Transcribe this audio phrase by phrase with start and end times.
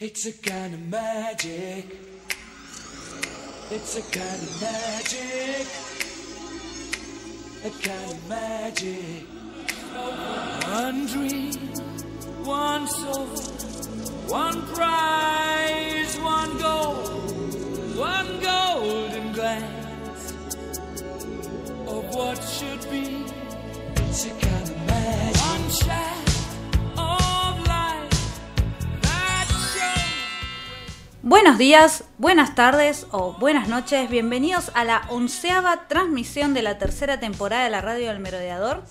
[0.00, 1.86] It's a kind of magic.
[3.68, 5.66] It's a kind of magic.
[7.64, 9.26] A kind of magic.
[10.70, 11.52] One dream,
[12.44, 13.26] one soul,
[14.28, 15.57] one prize,
[31.28, 34.08] Buenos días, buenas tardes o buenas noches.
[34.08, 38.82] Bienvenidos a la onceava transmisión de la tercera temporada de la Radio del Merodeador,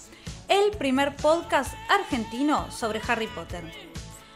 [0.47, 3.63] el primer podcast argentino sobre Harry Potter.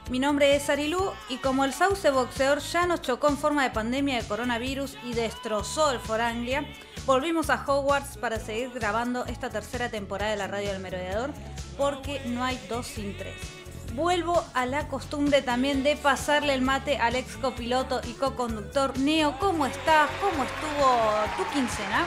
[0.09, 3.69] Mi nombre es Arilú y como el sauce boxeador ya nos chocó en forma de
[3.69, 6.65] pandemia de coronavirus y destrozó el Foranglia,
[7.05, 11.29] volvimos a Hogwarts para seguir grabando esta tercera temporada de la Radio del Merodeador
[11.77, 13.60] porque no hay dos sin tres.
[13.93, 19.37] Vuelvo a la costumbre también de pasarle el mate al ex copiloto y co-conductor Neo.
[19.37, 20.09] ¿Cómo estás?
[20.21, 22.05] ¿Cómo estuvo tu quincena?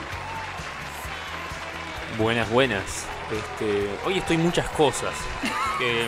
[2.17, 3.05] Buenas, buenas.
[3.31, 5.13] Este, hoy estoy muchas cosas.
[5.81, 6.07] Eh,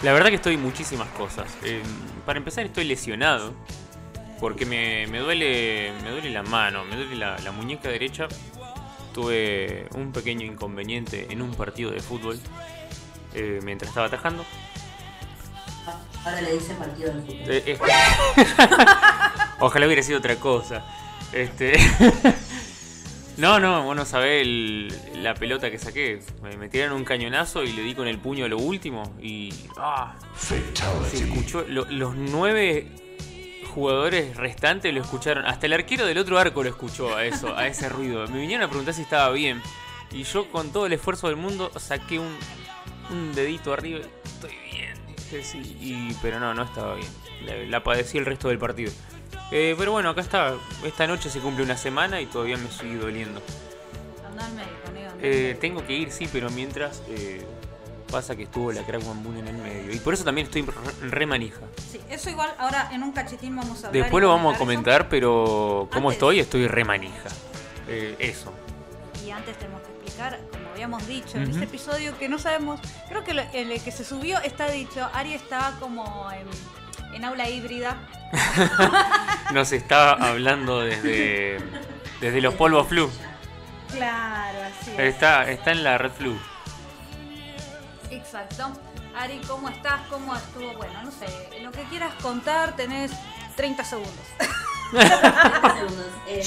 [0.00, 1.58] la verdad que estoy muchísimas cosas.
[1.62, 1.82] Eh,
[2.24, 3.52] para empezar estoy lesionado
[4.40, 8.28] porque me, me duele me duele la mano, me duele la, muñeca derecha.
[9.12, 12.40] Tuve un pequeño inconveniente en un partido de fútbol
[13.34, 14.42] eh, mientras estaba atajando.
[16.24, 17.36] Ahora le dicen partido de fútbol.
[17.50, 17.78] Eh, eh.
[19.60, 20.84] Ojalá hubiera sido otra cosa.
[21.32, 21.72] Este.
[23.38, 26.20] No, no, vos no sabés el- la pelota que saqué.
[26.42, 29.16] Me, me tiraron un cañonazo y le di con el puño a lo último.
[29.22, 29.50] Y.
[29.78, 30.14] ¡Ah!
[30.36, 30.58] Se
[31.14, 31.64] escuchó.
[31.66, 32.88] lo- los nueve
[33.74, 35.46] jugadores restantes lo escucharon.
[35.46, 38.26] Hasta el arquero del otro arco lo escuchó a eso, a ese ruido.
[38.28, 39.62] Me vinieron a preguntar si estaba bien.
[40.12, 42.36] Y yo, con todo el esfuerzo del mundo, saqué un,
[43.10, 44.00] un dedito arriba.
[44.26, 44.50] Estoy
[45.80, 47.08] Y, pero no, no estaba bien.
[47.46, 48.92] La, la padecí el resto del partido.
[49.50, 50.54] Eh, pero bueno, acá está.
[50.84, 53.40] Esta noche se cumple una semana y todavía me sigue doliendo.
[54.26, 55.60] Anda al médico, anda al Eh, médico.
[55.60, 57.44] tengo que ir, sí, pero mientras eh,
[58.10, 59.92] pasa que estuvo la Crack Bamboo en el medio.
[59.92, 60.72] Y por eso también estoy re,
[61.10, 61.60] re manija.
[61.90, 64.02] Sí, eso igual ahora en un cachitín vamos a hablar.
[64.02, 64.58] Después lo vamos a eso.
[64.64, 67.28] comentar, pero como estoy, estoy re manija.
[67.88, 68.52] Eh, eso.
[69.26, 70.38] Y antes tenemos que explicar,
[70.82, 74.04] habíamos dicho en este episodio, que no sabemos, creo que lo- en el que se
[74.04, 76.44] subió está dicho, Ari estaba como en,
[77.14, 77.96] en aula híbrida.
[79.52, 81.58] Nos está hablando desde,
[82.20, 83.08] desde los polvos flu.
[83.92, 84.98] Claro, así es.
[84.98, 86.36] Está, está en la red flu.
[88.10, 88.72] Exacto.
[89.16, 90.00] Ari, ¿cómo estás?
[90.10, 90.72] ¿Cómo estuvo?
[90.78, 91.26] Bueno, no sé,
[91.62, 93.12] lo que quieras contar tenés
[93.54, 94.26] 30 segundos.
[94.90, 96.06] 30 segundos.
[96.26, 96.42] Eh,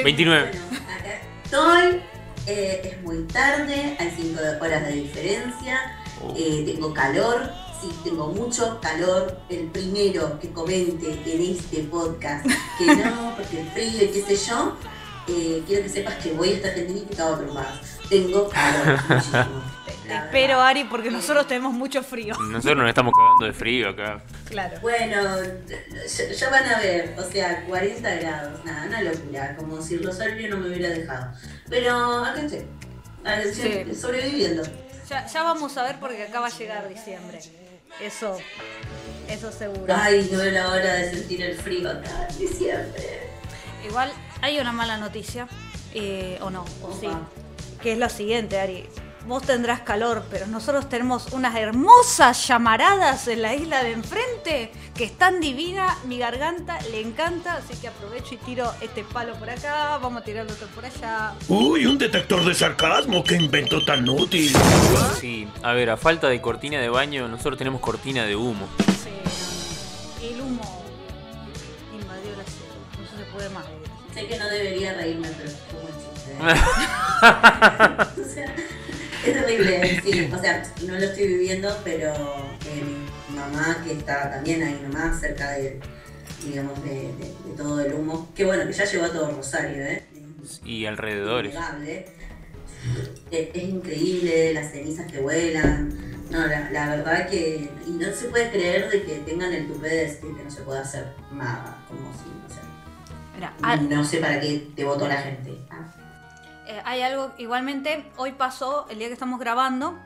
[0.04, 0.50] 29.
[0.50, 2.02] bueno, acá estoy.
[2.46, 5.98] Eh, es muy tarde, hay 5 horas de diferencia.
[6.22, 6.32] Oh.
[6.36, 9.38] eh, tengo calor, sí, tengo mucho calor.
[9.48, 12.46] El primero que comente en este podcast
[12.78, 14.76] que no, porque el frío y qué sé yo.
[15.28, 17.80] eh, quiero que sepas que voy a esta Argentina y te cago a trompadas.
[18.08, 19.62] Tengo calor, muchísimo.
[20.12, 20.66] Te, espero, verdad.
[20.68, 22.34] Ari, porque nosotros tenemos mucho frío.
[22.50, 24.22] Nosotros nos estamos cagando de frío acá.
[24.48, 24.78] Claro.
[24.80, 25.16] Bueno,
[26.38, 30.58] ya, van a ver, o sea, 40 grados, nada, una locura, como si Rosario no
[30.58, 31.32] me hubiera dejado.
[31.68, 32.66] Pero acá estoy,
[33.24, 33.94] a ver, Sí.
[33.94, 34.62] sobreviviendo.
[35.08, 37.40] Ya, ya vamos a ver porque acá va a llegar diciembre.
[38.00, 38.38] Eso,
[39.28, 39.94] eso seguro.
[39.94, 43.28] Ay, no era la hora de sentir el frío acá en diciembre.
[43.86, 45.46] Igual hay una mala noticia,
[45.94, 47.28] eh, o no, o sí, Opa.
[47.82, 48.88] que es la siguiente, Ari.
[49.26, 55.04] Vos tendrás calor, pero nosotros tenemos unas hermosas llamaradas en la isla de enfrente que
[55.04, 59.48] es tan divina, mi garganta le encanta, así que aprovecho y tiro este palo por
[59.48, 61.34] acá, vamos a tirar el otro por allá.
[61.48, 64.52] Uy, un detector de sarcasmo, qué invento tan útil.
[65.18, 68.66] Sí, a ver, a falta de cortina de baño, nosotros tenemos cortina de humo.
[69.02, 70.26] Sí.
[70.26, 70.84] El humo
[71.92, 73.64] invadió la ciudad, no se puede más.
[74.12, 76.32] Sé que no debería reírme, pero es como un chiste.
[76.32, 76.36] ¿eh?
[78.20, 78.54] o sea,
[79.26, 82.82] es terrible, sí, o sea, no lo estoy viviendo, pero eh,
[83.30, 85.78] mi mamá, que está también ahí nomás, cerca de,
[86.44, 89.82] digamos, de, de- de todo el humo, que bueno, que ya llegó a todo Rosario,
[89.84, 90.02] ¿eh?
[90.64, 91.54] y alrededores.
[93.30, 95.94] Es, es increíble las cenizas que vuelan.
[96.30, 97.70] No, la, la verdad que.
[97.86, 100.62] Y no se puede creer de que tengan el tupé de decir que no se
[100.62, 101.78] puede hacer nada.
[101.86, 102.60] Como si, no sé.
[103.36, 105.52] Mira, ah, No sé para qué te votó la gente.
[105.70, 105.94] Ah,
[106.66, 109.98] Eh, hay algo, igualmente, hoy pasó, el día que estamos grabando,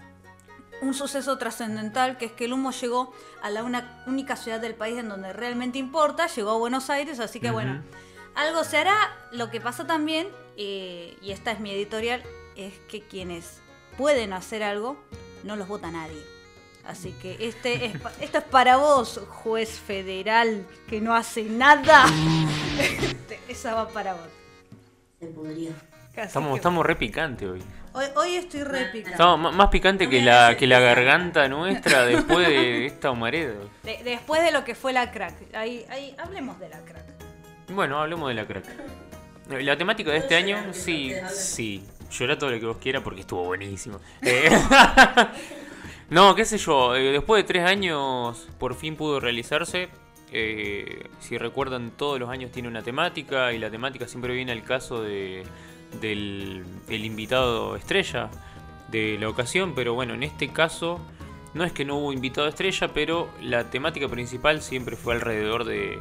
[0.80, 3.12] un suceso trascendental, que es que el humo llegó
[3.42, 7.20] a la una, única ciudad del país en donde realmente importa, llegó a Buenos Aires,
[7.20, 7.82] así que bueno,
[8.34, 8.96] algo se hará.
[9.32, 12.22] Lo que pasa también, eh, y esta es mi editorial,
[12.56, 13.60] es que quienes
[13.96, 14.96] pueden hacer algo,
[15.44, 16.22] no los vota nadie.
[16.84, 22.06] Así que este es, esto es para vos, juez federal, que no hace nada.
[22.78, 24.28] Este, Esa va para vos.
[25.18, 25.72] Se pudrió.
[26.16, 27.62] Estamos, que estamos re picante hoy.
[27.92, 29.10] hoy, hoy estoy re picante.
[29.12, 33.54] Estamos más picante que la, que la garganta nuestra después de esta humareda.
[33.82, 35.54] De- después de lo que fue la crack.
[35.54, 37.04] Ahí, ahí, hablemos de la crack.
[37.68, 38.64] Bueno, hablemos de la crack.
[39.48, 41.84] La temática de este ¿Puedo año, sí, sí.
[42.10, 44.00] Llora todo lo que vos quieras porque estuvo buenísimo.
[44.22, 44.48] Eh,
[46.10, 49.88] no, qué sé yo, eh, después de tres años por fin pudo realizarse.
[50.32, 54.64] Eh, si recuerdan, todos los años tiene una temática y la temática siempre viene al
[54.64, 55.44] caso de,
[56.00, 58.30] del el invitado estrella
[58.88, 61.00] de la ocasión, pero bueno, en este caso
[61.54, 65.98] no es que no hubo invitado estrella, pero la temática principal siempre fue alrededor de,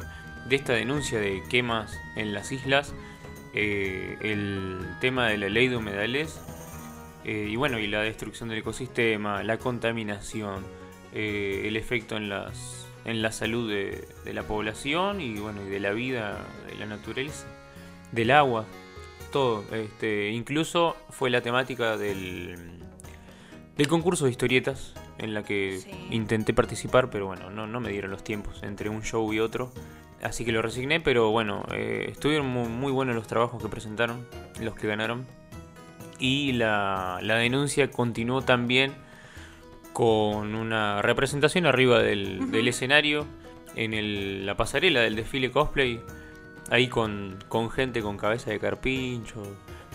[0.48, 2.94] de esta denuncia de quemas en las islas,
[3.54, 6.40] eh, el tema de la ley de humedales
[7.24, 10.64] eh, y bueno, y la destrucción del ecosistema, la contaminación,
[11.12, 15.70] eh, el efecto en las en la salud de, de la población y bueno, y
[15.70, 17.46] de la vida, de la naturaleza,
[18.10, 18.66] del agua,
[19.36, 19.64] todo.
[19.74, 22.56] Este, incluso fue la temática del,
[23.76, 25.90] del concurso de historietas en la que Sí.
[26.10, 29.70] intenté participar, pero bueno, no, no me dieron los tiempos entre un show y otro.
[30.22, 34.26] Así que lo resigné, pero bueno, eh, estuvieron muy, muy buenos los trabajos que presentaron,
[34.60, 35.26] los que ganaron.
[36.18, 38.92] Y la, la denuncia continuó también
[39.92, 43.26] con una representación arriba del, del escenario,
[43.74, 46.00] en el- la pasarela del desfile cosplay,
[46.70, 49.42] ahí con, con gente con cabeza de carpincho.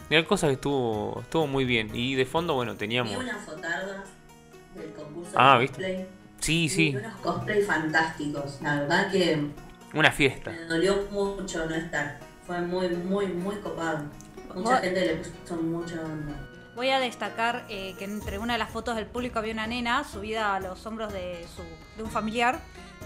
[0.10, 1.90] Eran cosas que estuvo, estuvo muy bien.
[1.94, 3.16] Y de fondo, bueno, teníamos...
[3.16, 4.08] unas fotardas
[4.76, 5.78] del concurso Ah, de ¿viste?
[5.82, 6.08] cosplay.
[6.40, 8.60] Sí, Vi sí, unos cosplay fantásticos.
[8.62, 9.46] La verdad que
[9.94, 10.52] una fiesta.
[10.52, 12.20] me dolió mucho no estar.
[12.46, 14.06] Fue muy, muy, muy copado.
[14.54, 16.48] Mucha Vos- gente le puso mucha onda.
[16.76, 20.04] Voy a destacar eh, que entre una de las fotos del público había una nena
[20.04, 21.62] subida a los hombros de, su,
[21.98, 22.60] de un familiar,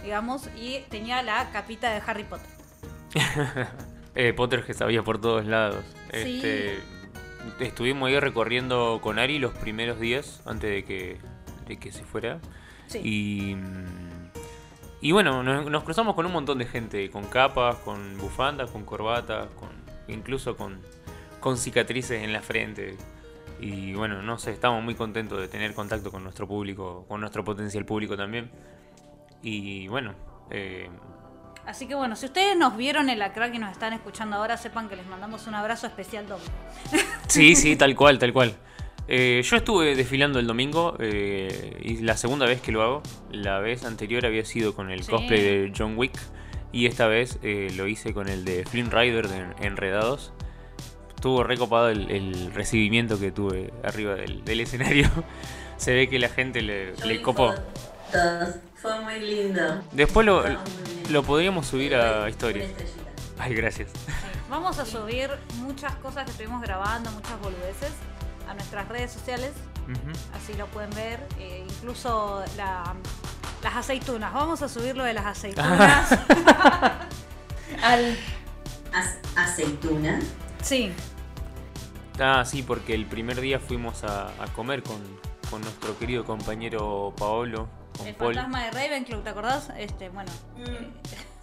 [0.03, 2.47] digamos, y tenía la capita de Harry Potter.
[4.17, 5.83] Eh, Potter que sabía por todos lados.
[6.13, 6.41] Sí.
[6.41, 6.79] Este,
[7.59, 11.17] estuvimos ahí recorriendo con Ari los primeros días antes de que,
[11.67, 12.39] de que se fuera.
[12.87, 13.01] Sí.
[13.03, 13.57] Y,
[15.01, 18.85] y bueno, nos, nos cruzamos con un montón de gente, con capas, con bufandas, con
[18.85, 19.69] corbatas, con,
[20.07, 20.79] incluso con,
[21.41, 22.95] con cicatrices en la frente.
[23.59, 27.43] Y bueno, no sé, estamos muy contentos de tener contacto con nuestro público, con nuestro
[27.43, 28.49] potencial público también.
[29.41, 30.13] Y bueno,
[30.49, 30.89] eh,
[31.67, 34.55] Así que bueno, si ustedes nos vieron en la crack y nos están escuchando ahora,
[34.57, 36.45] sepan que les mandamos un abrazo especial doble.
[37.27, 38.55] Sí, sí, tal cual, tal cual.
[39.07, 43.03] Eh, yo estuve desfilando el domingo eh, y la segunda vez que lo hago.
[43.31, 45.11] La vez anterior había sido con el Sí.
[45.11, 46.17] cosplay de John Wick
[46.71, 50.33] y esta vez eh, lo hice con el de Flynn Rider de Enredados.
[51.15, 55.09] Estuvo recopado el, el recibimiento que tuve arriba del, del escenario.
[55.77, 57.53] Se ve que la gente le, copó.
[58.15, 59.81] Fotos, Fue muy lindo.
[59.91, 60.43] Después lo,
[61.09, 62.83] lo podríamos subir a estrellita.
[63.39, 63.89] Ay, gracias.
[64.49, 65.29] Vamos a subir
[65.61, 67.91] muchas cosas que estuvimos grabando, muchas boludeces,
[68.49, 69.51] a nuestras redes sociales.
[70.35, 71.19] Así lo pueden ver.
[71.39, 72.93] eh, incluso la-
[73.63, 74.33] las aceitunas.
[74.33, 76.11] Vamos a subir lo de las aceitunas.
[77.83, 78.15] Al.
[78.93, 80.19] Ac- aceituna.
[80.61, 80.91] Sí,
[82.17, 84.95] Ah, sí, porque el primer día fuimos a, a comer con,
[85.49, 87.67] con nuestro querido compañero Paolo,
[87.97, 88.33] con el Paul.
[88.35, 89.69] fantasma de Ravenclaw, ¿te acordás?
[89.77, 90.31] Este, bueno.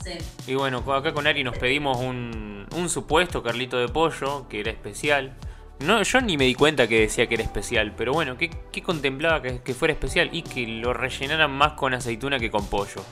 [0.05, 0.13] Sí.
[0.49, 4.71] Y bueno, acá con Ari nos pedimos un, un supuesto Carlito de pollo, que era
[4.71, 5.33] especial.
[5.81, 8.83] No, yo ni me di cuenta que decía que era especial, pero bueno, ¿qué, qué
[8.83, 10.29] contemplaba que, que fuera especial?
[10.33, 13.05] Y que lo rellenaran más con aceituna que con pollo.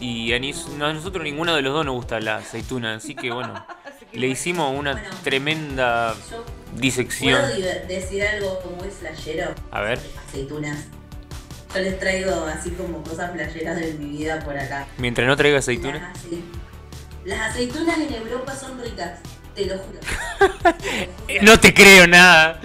[0.00, 3.66] Y a, a nosotros ninguno de los dos nos gusta la aceituna, así que bueno,
[4.12, 5.08] le hicimos una Bueno.
[5.24, 6.14] tremenda
[6.74, 7.40] disección.
[7.40, 9.54] puedo decir algo muy flashero.
[9.70, 9.98] A ver.
[10.28, 10.86] Aceitunas.
[11.74, 14.86] Yo les traigo así como cosas flasheras de mi vida por acá.
[14.98, 16.12] Mientras no traiga Las, aceituna.
[16.14, 16.42] ace-
[17.24, 19.18] las aceitunas en Europa son ricas,
[19.54, 19.98] te lo juro.
[21.42, 22.60] No te creo nada.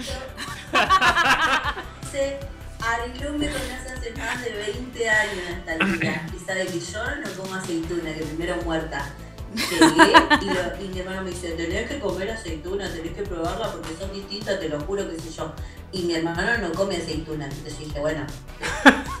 [2.12, 2.38] Se
[2.80, 6.26] arreglóme con eso hace más de 20 años hasta el día.
[6.34, 9.06] Y sabe que yo no como aceituna, que primero muerta.
[9.54, 13.70] Llegué y, lo- y mi hermano me dice, tenés que comer aceituna, tenés que probarla
[13.72, 15.52] porque son distintas, te lo juro, qué sé yo.
[15.92, 17.44] Y mi hermano no come aceituna.
[17.46, 18.26] Entonces yo dije, bueno,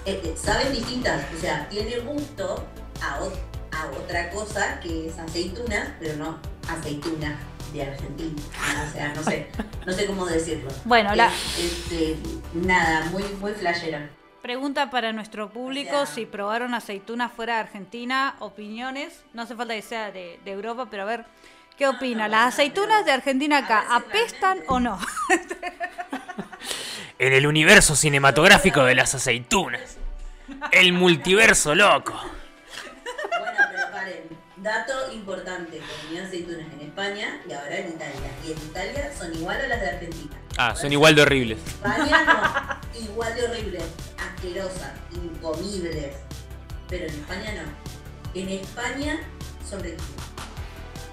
[0.06, 2.64] eh, eh, saben distintas, o sea, tiene gusto
[3.00, 3.16] a,
[3.76, 7.38] a otra cosa que es aceituna, pero no aceituna
[7.72, 8.40] de Argentina.
[8.88, 9.48] O sea, no sé,
[9.86, 10.70] no sé cómo decirlo.
[10.84, 12.16] Bueno, la- Es- este,
[12.54, 13.98] nada, muy, muy flashero.
[14.42, 19.24] Pregunta para nuestro público si probaron aceitunas fuera de Argentina, opiniones.
[19.32, 21.24] No hace falta que sea de, de Europa, pero a ver,
[21.78, 22.24] ¿qué opina?
[22.24, 24.98] no, ¿Las no, aceitunas de Argentina acá apestan o no?
[27.18, 29.96] En el universo cinematográfico de las aceitunas.
[30.72, 32.14] El multiverso loco.
[33.38, 34.22] Bueno, pero paren.
[34.56, 38.30] Dato importante, comí aceitunas en España y ahora en Italia.
[38.44, 40.36] Y en Italia son igual a las de Argentina.
[40.58, 41.58] Ah, son igual de horribles.
[41.66, 42.24] España
[42.94, 43.84] no, igual de horribles,
[44.18, 46.16] asquerosas, incomibles.
[46.88, 48.40] Pero en España no.
[48.40, 49.18] En España
[49.68, 50.26] son riquísimas.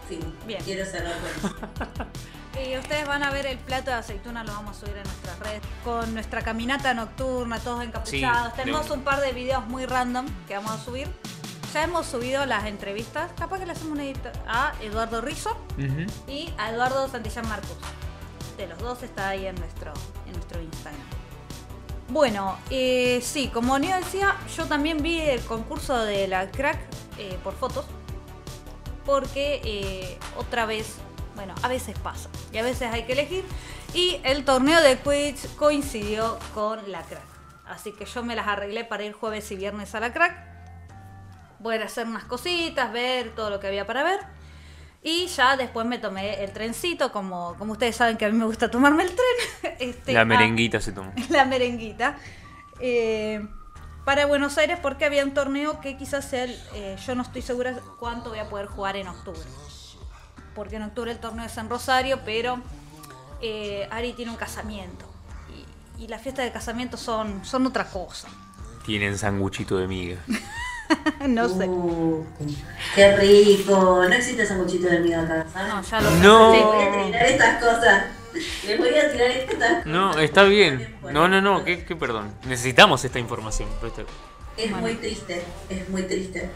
[0.07, 0.61] Fin, Bien.
[0.63, 1.55] quiero cerrar con eso.
[2.67, 5.39] Y ustedes van a ver el plato de aceituna, lo vamos a subir en nuestras
[5.39, 5.61] redes.
[5.83, 8.49] Con nuestra caminata nocturna, todos encapuchados.
[8.49, 11.07] Sí, Tenemos un par de videos muy random que vamos a subir.
[11.73, 15.55] Ya hemos subido las entrevistas, capaz que le hacemos una edita a Eduardo Rizzo
[16.27, 17.77] y a Eduardo Santillán Marcos.
[18.67, 19.93] Los dos está ahí en nuestro,
[20.25, 21.01] en nuestro Instagram.
[22.09, 26.79] Bueno, eh, sí, como Neo decía, yo también vi el concurso de la crack
[27.19, 27.85] eh, por fotos.
[29.05, 30.95] Porque eh, otra vez,
[31.35, 33.45] bueno, a veces pasa y a veces hay que elegir.
[33.93, 37.23] Y el torneo de Quidditch coincidió con la crack.
[37.67, 40.35] Así que yo me las arreglé para ir jueves y viernes a la crack.
[41.59, 44.19] Voy a hacer unas cositas, ver todo lo que había para ver.
[45.01, 48.45] Y ya después me tomé el trencito, como, como ustedes saben que a mí me
[48.45, 49.75] gusta tomarme el tren.
[49.79, 51.13] este, La a- merenguita se tomó.
[51.29, 52.17] la merenguita.
[52.79, 53.47] eh,
[54.05, 57.43] para Buenos Aires porque había un torneo que quizás sea el, eh, yo no estoy
[57.43, 59.39] segura cuánto voy a poder jugar en octubre.
[60.55, 62.59] Porque en octubre el torneo es en Rosario, pero
[63.41, 65.05] eh, Ari tiene un casamiento.
[65.97, 68.27] Y, y las fiestas de casamiento son, son otra cosa.
[68.83, 70.17] Tienen sanguchito de miga.
[71.27, 71.67] no sé.
[71.67, 72.25] Uh,
[72.95, 74.03] qué rico.
[74.07, 75.73] No existe sanguchito de miga acá, ¿sabes?
[75.73, 76.53] No, ya lo No.
[76.53, 78.03] Les voy a tirar estas cosas.
[78.65, 79.85] Les voy a tirar estas cosas.
[79.85, 80.95] No, está bien.
[81.11, 82.33] No, no, no, ¿qué, qué perdón?
[82.45, 83.69] Necesitamos esta información.
[84.57, 86.49] Es muy triste, es muy triste.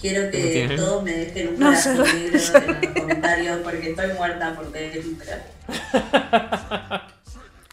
[0.00, 4.70] Quiero que todos me dejen un No negro en los comentarios porque estoy muerta por
[4.70, 5.02] tener.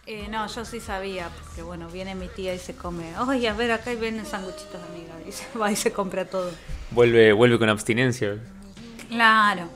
[0.05, 3.17] Eh, no, yo sí sabía, porque bueno, viene mi tía y se come.
[3.19, 5.13] Oye, a ver, acá vienen sanguchitos, amiga.
[5.27, 6.51] Y se va y se compra todo.
[6.91, 8.37] Vuelve, vuelve con abstinencia.
[9.09, 9.69] Claro.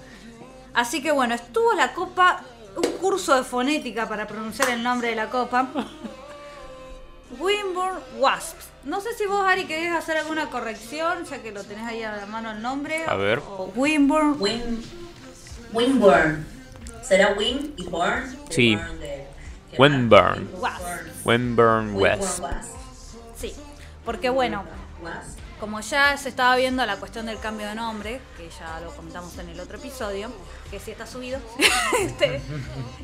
[0.73, 2.43] Así que bueno, estuvo la copa,
[2.75, 5.69] un curso de fonética para pronunciar el nombre de la copa.
[7.39, 8.67] Wimborne Wasps.
[8.83, 12.15] No sé si vos, Ari, querés hacer alguna corrección, ya que lo tenés ahí a
[12.15, 13.03] la mano el nombre.
[13.05, 13.39] A ver.
[13.39, 14.33] O Wimborne.
[14.39, 14.83] Win,
[15.73, 16.45] Winburn.
[17.01, 18.31] ¿Será Win y Burn?
[18.47, 18.75] De Sí.
[18.75, 19.26] de-
[19.77, 20.49] Wimburn
[21.25, 22.41] Winburn West.
[23.37, 23.53] Sí.
[24.05, 24.63] Porque bueno,
[25.59, 29.37] como ya se estaba viendo la cuestión del cambio de nombre, que ya lo comentamos
[29.37, 30.31] en el otro episodio,
[30.71, 31.39] que sí está subido.
[31.99, 32.41] este,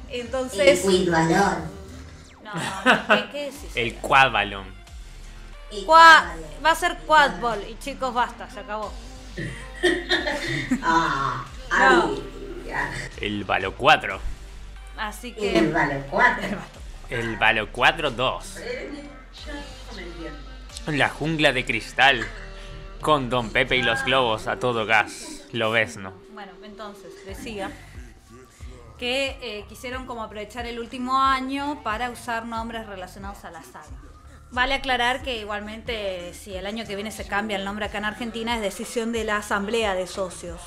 [0.09, 0.85] entonces.
[0.85, 1.57] Ecuador.
[2.43, 3.71] No, no, ¿qué, qué decís?
[3.75, 4.65] El quadbalón.
[5.85, 8.91] Qua- va a ser quadball y chicos basta, se acabó.
[10.81, 12.15] Ah, No.
[13.19, 14.19] El Balo 4.
[14.97, 16.57] Así El que Valo 4.
[17.09, 18.55] El Balo 4 2.
[18.55, 20.39] Yo no me entiendo.
[20.87, 22.25] La jungla de cristal.
[23.01, 25.45] Con Don Pepe y los globos a todo gas.
[25.51, 26.13] Lo ves, ¿no?
[26.33, 27.71] bueno, entonces decía
[28.97, 33.87] que eh, quisieron como aprovechar el último año para usar nombres relacionados a la saga.
[34.51, 38.05] Vale aclarar que igualmente si el año que viene se cambia el nombre acá en
[38.05, 40.61] Argentina es decisión de la asamblea de socios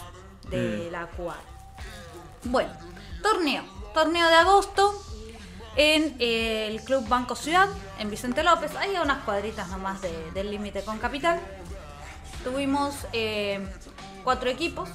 [0.50, 1.38] de la CUAR.
[2.45, 2.73] Bueno,
[3.23, 3.75] torneo.
[3.97, 4.93] Torneo de agosto
[5.75, 7.67] en eh, el Club Banco Ciudad,
[7.99, 8.76] en Vicente López.
[8.76, 11.41] Ahí a unas cuadritas nomás de- del límite con Capital.
[12.45, 13.67] Tuvimos eh,
[14.23, 14.91] cuatro equipos.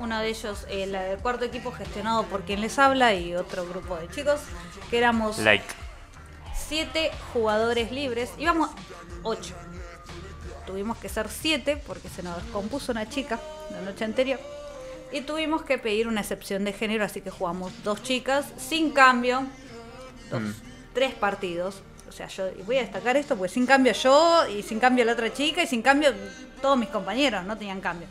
[0.00, 3.96] Uno de ellos, el, el cuarto equipo gestionado por quien les habla y otro grupo
[3.96, 4.40] de chicos,
[4.90, 5.64] que éramos Like.
[6.54, 8.32] siete jugadores libres.
[8.36, 8.68] Íbamos
[9.22, 9.54] ocho.
[10.66, 14.38] Tuvimos que ser siete porque se nos descompuso una chica la noche anterior.
[15.12, 19.46] Y tuvimos que pedir una excepción de género, así que jugamos dos chicas sin cambio.
[20.30, 20.52] Dos, Mm.
[20.94, 21.82] Tres partidos.
[22.08, 25.12] O sea, yo voy a destacar esto porque sin cambio yo y sin cambio la
[25.12, 26.12] otra chica y sin cambio
[26.60, 28.08] todos mis compañeros no tenían cambio.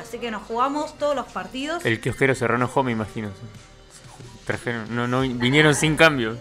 [0.00, 1.84] Así que nos jugamos todos los partidos.
[1.84, 3.30] El kiosquero se enojó, me imagino.
[4.44, 6.36] Trajeron, no, no, vinieron sin cambio.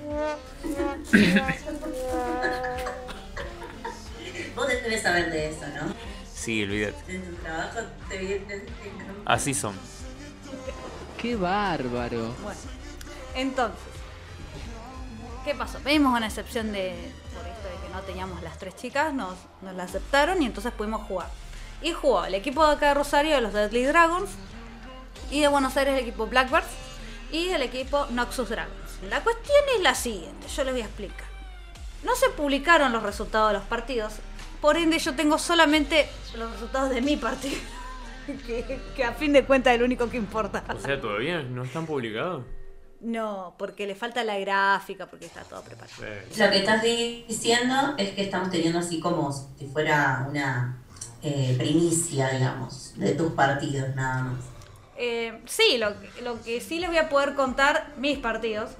[4.55, 5.93] Vos debes saber de eso, ¿no?
[6.43, 6.97] Sí, olvídate.
[7.07, 8.65] En tu trabajo te vienen
[9.23, 9.73] Así son.
[11.17, 12.33] ¡Qué bárbaro!
[12.43, 12.59] Bueno,
[13.33, 13.79] entonces,
[15.45, 15.79] ¿qué pasó?
[15.79, 19.73] Pedimos una excepción de por esto de que no teníamos las tres chicas, nos, nos
[19.75, 21.29] la aceptaron y entonces pudimos jugar.
[21.81, 24.29] Y jugó el equipo de acá de Rosario de los Deadly Dragons
[25.31, 26.67] y de Buenos Aires el equipo Blackbirds
[27.31, 28.99] y el equipo Noxus Dragons.
[29.09, 31.27] La cuestión es la siguiente, yo les voy a explicar.
[32.03, 34.15] No se publicaron los resultados de los partidos,
[34.63, 37.57] por ende yo tengo solamente los resultados de mi partido,
[38.47, 40.63] que, que a fin de cuentas es el único que importa.
[40.73, 42.45] O sea, todavía no están publicados.
[43.01, 46.01] No, porque le falta la gráfica, porque está todo preparado.
[46.37, 50.81] Lo que estás diciendo es que estamos teniendo así como si fuera una
[51.21, 54.39] eh, primicia, digamos, de tus partidos nada más.
[54.95, 55.89] Eh, sí, lo,
[56.23, 58.71] lo que sí les voy a poder contar, mis partidos.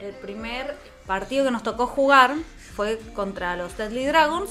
[0.00, 2.34] El primer partido que nos tocó jugar
[2.76, 4.50] fue contra los Deadly Dragons.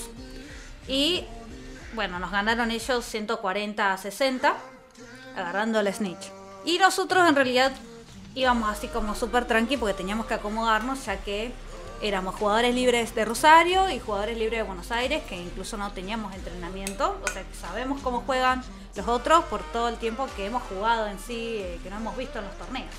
[0.88, 1.26] Y
[1.94, 4.56] bueno, nos ganaron ellos 140 a 60,
[5.36, 6.32] agarrando el Snitch.
[6.66, 7.72] Y nosotros en realidad
[8.36, 11.52] íbamos así como súper tranqui porque teníamos que acomodarnos, ya que
[12.02, 16.34] éramos jugadores libres de Rosario y jugadores libres de Buenos Aires, que incluso no teníamos
[16.34, 18.64] entrenamiento, o sea que sabemos cómo juegan
[18.96, 22.18] los otros por todo el tiempo que hemos jugado en sí, eh, que no hemos
[22.18, 22.90] visto en los torneos.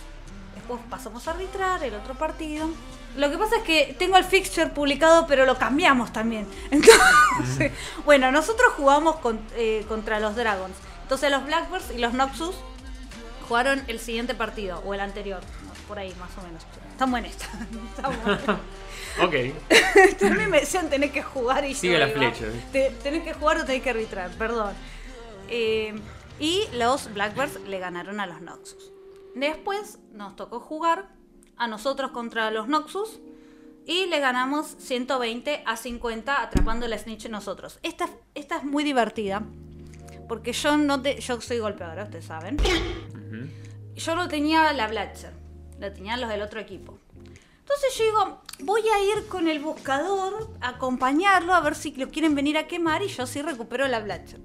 [0.55, 2.69] Después pasamos a arbitrar el otro partido.
[3.17, 6.47] Lo que pasa es que tengo el fixture publicado, pero lo cambiamos también.
[6.71, 7.73] Entonces,
[8.05, 10.75] bueno, nosotros jugamos con- eh, contra los Dragons.
[11.03, 12.55] Entonces los Blackbirds y los Noxus
[13.49, 15.41] jugaron el siguiente partido, o el anterior,
[15.89, 16.63] por ahí más o menos.
[16.91, 17.47] Estamos en esta.
[17.97, 20.19] Estamos en ok.
[20.19, 22.47] También me decían tenés que jugar y Sigue yo la digo, flecha.
[22.73, 24.73] "Te- tenés que jugar o tenés que arbitrar, perdón.
[25.51, 25.95] Eh,
[26.41, 28.91] y los Blackbirds le ganaron a los Noxus.
[29.35, 31.09] Después nos tocó jugar
[31.63, 33.21] a nosotros contra los Noxus
[33.87, 37.79] y le ganamos 120 a 50 atrapando la snitch nosotros.
[37.85, 39.45] Esta, esta es muy divertida
[40.29, 42.57] porque yo no te, yo soy golpeadora, ustedes saben.
[43.95, 45.33] Yo no tenía la Blatcher,
[45.79, 46.99] la tenían los del otro equipo.
[47.61, 52.09] Entonces yo digo, voy a ir con el buscador, a acompañarlo, a ver si lo
[52.09, 54.41] quieren venir a quemar y yo sí recupero la Blatcher.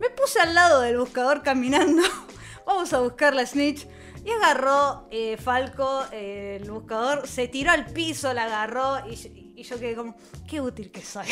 [0.00, 2.02] Me puse al lado del buscador caminando,
[2.66, 3.86] vamos a buscar la snitch.
[4.24, 9.62] Y agarró eh, Falco, eh, el buscador, se tiró al piso, la agarró y, y
[9.64, 10.14] yo quedé como,
[10.48, 11.26] qué útil que soy.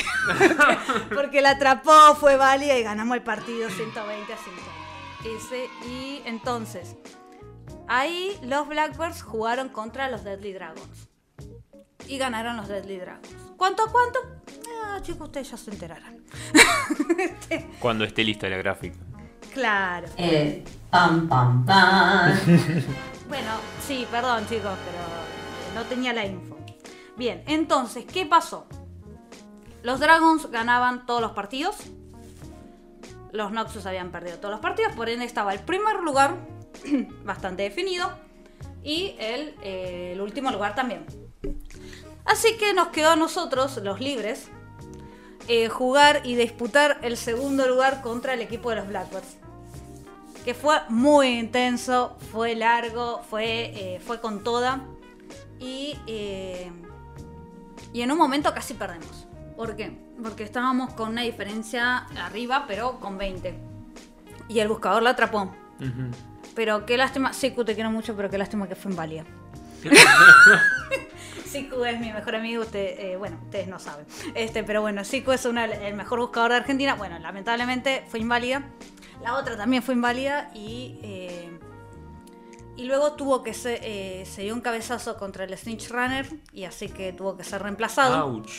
[1.14, 4.70] Porque la atrapó, fue válida y ganamos el partido 120 a 50.
[5.24, 6.96] Ese, y entonces,
[7.92, 11.08] Ahí los Blackbirds jugaron contra los Deadly Dragons.
[12.06, 13.34] Y ganaron los Deadly Dragons.
[13.56, 14.20] ¿Cuánto a cuánto?
[14.84, 16.24] Ah, chicos, ustedes ya se enterarán.
[17.18, 18.96] Este, Cuando esté lista la gráfica.
[19.52, 20.06] claro.
[20.16, 22.34] Eh, pam, pam, pam.
[23.28, 23.52] Bueno,
[23.86, 26.58] sí, perdón chicos, pero eh, no tenía la info.
[27.16, 28.66] Bien, entonces, ¿qué pasó?
[29.84, 31.76] Los Dragons ganaban todos los partidos.
[33.30, 36.38] Los Noxus habían perdido todos los partidos, por ende estaba el primer lugar
[37.24, 38.10] bastante definido
[38.82, 41.06] y el, eh, el último lugar también.
[42.24, 44.48] Así que nos quedó a nosotros, los libres,
[45.46, 49.36] eh, jugar y disputar el segundo lugar contra el equipo de los Blackbirds
[50.44, 54.80] que fue muy intenso, fue largo, fue, eh, fue con toda.
[55.58, 56.70] Y, eh,
[57.92, 59.26] y en un momento casi perdemos.
[59.56, 59.92] ¿Por qué?
[60.22, 63.54] Porque estábamos con una diferencia arriba, pero con 20.
[64.48, 65.54] Y el buscador la atrapó.
[66.54, 67.32] Pero qué lástima.
[67.32, 69.24] Siku, te quiero mucho, pero qué lástima que fue inválida.
[71.46, 74.06] Siku es mi mejor amigo, usted, eh, bueno, ustedes no saben.
[74.34, 76.94] Este, pero bueno, Siku es una- el mejor buscador de Argentina.
[76.94, 78.62] Bueno, lamentablemente fue inválida.
[79.22, 81.50] La otra también fue inválida y, eh,
[82.76, 86.64] y luego tuvo que ser, eh, se dio un cabezazo contra el Snitch Runner y
[86.64, 88.26] así que tuvo que ser reemplazado.
[88.26, 88.50] Ouch.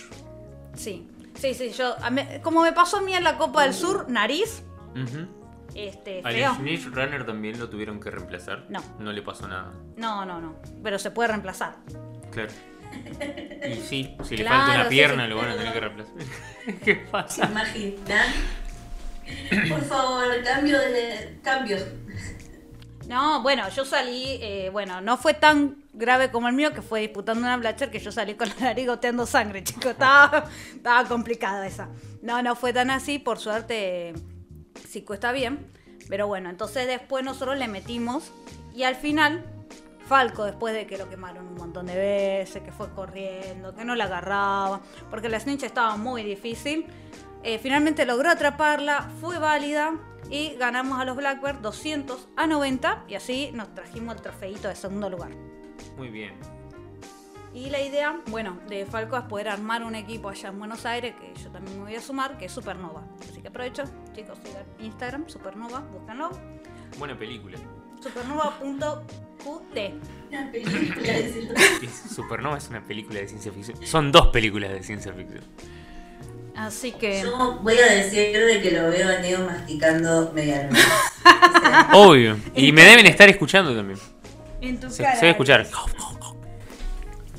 [0.75, 4.07] Sí, sí, sí, yo, mí- como me pasó a mí en la Copa del Sur,
[4.09, 4.63] nariz,
[4.95, 5.27] Ujú.
[5.73, 6.55] este, Al feo.
[6.55, 8.65] Snitch Runner también lo tuvieron que reemplazar.
[8.69, 8.81] No.
[8.99, 9.71] No le pasó nada.
[9.97, 11.75] No, no, no, pero se puede reemplazar.
[12.31, 12.51] Claro.
[13.67, 15.29] Y sí, si le falta una sí, pierna sí.
[15.29, 16.13] lo van a tener que reemplazar.
[16.83, 17.45] ¿Qué ¿Se pasa?
[17.49, 18.27] imaginan?
[19.69, 21.39] Por favor, cambio de.
[21.43, 21.83] cambios.
[23.07, 27.01] No, bueno, yo salí, eh, bueno, no fue tan grave como el mío, que fue
[27.01, 29.87] disputando una Blatcher, que yo salí con la nariz goteando sangre, chicos.
[29.87, 31.89] Estaba, estaba complicada esa.
[32.21, 34.13] No, no fue tan así, por suerte,
[34.87, 35.71] sí está bien.
[36.07, 38.31] Pero bueno, entonces después nosotros le metimos
[38.73, 39.45] y al final,
[40.07, 43.95] Falco, después de que lo quemaron un montón de veces, que fue corriendo, que no
[43.95, 46.85] la agarraba, porque la snitch estaba muy difícil,
[47.43, 49.95] eh, finalmente logró atraparla, fue válida
[50.29, 54.75] y ganamos a los Blackbird 200 a 90 y así nos trajimos el trofeito de
[54.75, 55.31] segundo lugar.
[55.97, 56.35] Muy bien.
[57.53, 61.15] Y la idea, bueno, de Falco es poder armar un equipo allá en Buenos Aires,
[61.19, 63.03] que yo también me voy a sumar, que es Supernova.
[63.29, 63.83] Así que aprovecho,
[64.15, 66.29] chicos, sigan Instagram, Supernova, búscanlo.
[66.97, 67.57] Buena película.
[67.99, 69.77] Supernova.qt.
[70.29, 73.85] Una película de Supernova es una película de ciencia ficción.
[73.85, 75.43] Son dos películas de ciencia ficción.
[76.55, 77.21] Así que...
[77.23, 80.79] Yo voy a decir de que lo veo a Neo masticando media luna.
[80.79, 80.81] O
[81.61, 82.37] sea, Obvio.
[82.55, 83.99] Y me deben estar escuchando también.
[84.61, 85.19] En tu Se, se cara.
[85.21, 85.67] va a escuchar.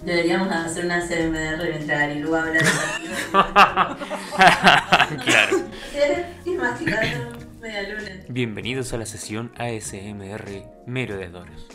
[0.04, 2.60] deberíamos hacer una CMR mientras Arilu habla de
[5.24, 5.56] claro.
[6.44, 8.10] Y masticando media luna.
[8.28, 11.66] Bienvenidos a la sesión ASMR Merodeadores.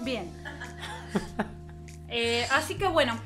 [0.00, 0.30] Bien.
[2.08, 3.18] Eh, así que bueno,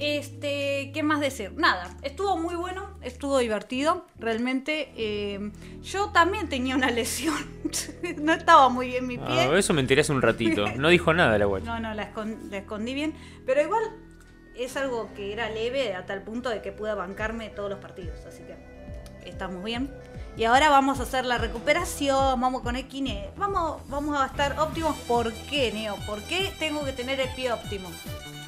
[0.00, 1.52] este, ¿qué más decir?
[1.56, 4.92] Nada, estuvo muy bueno, estuvo divertido, realmente.
[4.96, 7.36] eh, yo también tenía una lesión,
[8.18, 9.26] no estaba muy bien mi pie.
[9.28, 10.66] Ah, eso me enteré hace un ratito.
[10.76, 11.66] No dijo nada la guacha.
[11.66, 13.14] No, no, la, escon- la escondí bien.
[13.46, 13.82] Pero igual
[14.56, 18.24] es algo que era leve a tal punto de que pude bancarme todos los partidos.
[18.26, 18.56] Así que
[19.28, 19.90] estamos bien.
[20.36, 23.28] Y ahora vamos a hacer la recuperación, vamos con Equine.
[23.36, 24.96] Vamos, vamos a estar óptimos.
[25.06, 25.96] ¿Por qué, Neo?
[26.06, 27.90] ¿Por qué tengo que tener el pie óptimo?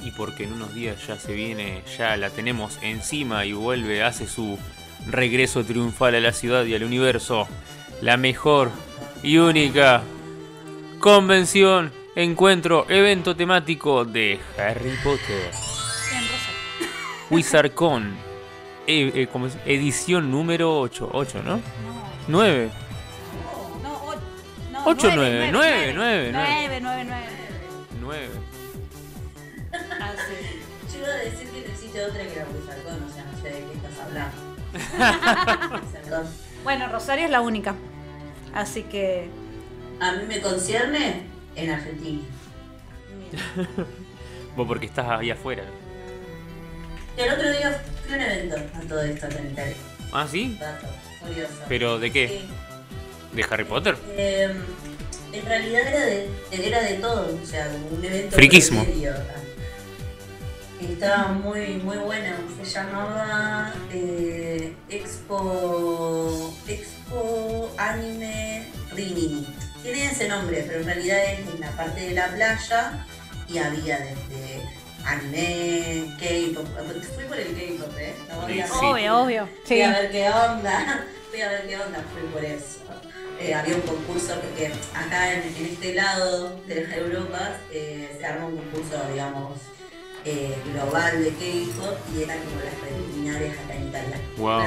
[0.02, 4.26] Y porque en unos días ya se viene, ya la tenemos encima y vuelve, hace
[4.26, 4.58] su
[5.06, 7.46] regreso triunfal a la ciudad y al universo.
[8.00, 8.70] La mejor
[9.22, 10.02] y única
[10.98, 15.50] convención, encuentro, evento temático de Harry Potter.
[17.30, 18.31] WizardCon.
[18.86, 19.56] Eh, eh, ¿cómo es?
[19.64, 21.08] Edición número 8.
[21.12, 21.56] 8, ¿no?
[21.56, 21.62] No,
[22.28, 22.70] 9.
[23.82, 24.14] no, o-
[24.72, 27.26] no, Ocho, nueve, nueve, nueve, nueve, nueve, nueve, nueve.
[28.00, 28.28] 9.
[30.00, 30.92] Así.
[30.92, 33.48] Yo iba a decir que no existe otra que la Wizardcon, o sea, no sé
[33.50, 34.36] de qué estás hablando.
[36.64, 37.74] Bueno, Rosario es la única.
[38.54, 39.28] Así que.
[40.00, 41.22] A mí me concierne
[41.56, 42.22] en Argentina.
[44.56, 45.64] Vos porque estás ahí afuera.
[47.16, 49.76] El otro día fui a un evento a todo esto en Italia.
[50.12, 50.56] ¿Ah, sí?
[50.58, 50.86] Dato
[51.20, 51.52] curioso.
[51.68, 52.28] ¿Pero de qué?
[52.28, 52.48] Sí.
[53.32, 53.96] ¿De Harry Potter?
[54.16, 54.52] Eh,
[55.32, 58.36] en realidad era de, era de todo, o sea, como un evento.
[58.36, 58.86] Friquismo.
[60.80, 62.30] estaba muy, muy bueno.
[62.62, 66.54] Se llamaba eh, Expo.
[66.66, 69.46] Expo Anime Rimini.
[69.82, 73.04] Tiene ese nombre, pero en realidad es en la parte de la playa
[73.48, 74.62] y había desde
[75.04, 76.66] anime, K-pop.
[77.14, 78.14] Fui por el K-pop, ¿eh?
[78.28, 78.62] No Sí.
[78.84, 79.48] Obvio, obvio.
[79.64, 79.82] Fui Sí.
[79.82, 82.78] a ver qué onda, fui a ver qué onda, fui por eso.
[83.40, 88.24] Eh, había un concurso, porque acá en, en este lado de las Europas eh, se
[88.26, 89.58] arma un concurso, digamos,
[90.24, 94.20] eh, global de K-pop y eran como las preliminares acá en Italia.
[94.36, 94.62] Wow.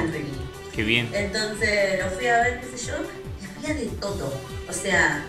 [0.74, 1.08] Qué bien.
[1.14, 2.94] Entonces lo fui a ver, qué sé yo,
[3.40, 4.30] y había de todo.
[4.68, 5.24] O sea,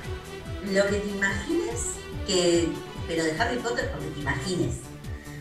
[0.66, 1.82] lo que te imagines,
[2.26, 2.68] que,
[3.08, 4.76] pero de Harry Potter, lo que te imagines.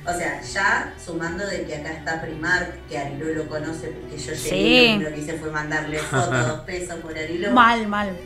[0.08, 4.32] O sea, ya sumando de que acá está Primark, que Ariló lo conoce porque yo
[4.32, 4.86] llegué Sí.
[4.86, 8.16] y lo que hice fue mandarle fotos, dos pesos por Ariló, Mal, mal.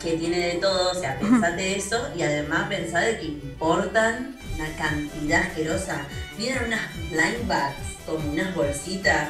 [0.00, 4.68] que tiene de todo, o sea, pensate eso y además pensá de que importan una
[4.76, 6.00] cantidad asquerosa.
[6.38, 9.28] Vienen unas blind bags, como unas bolsitas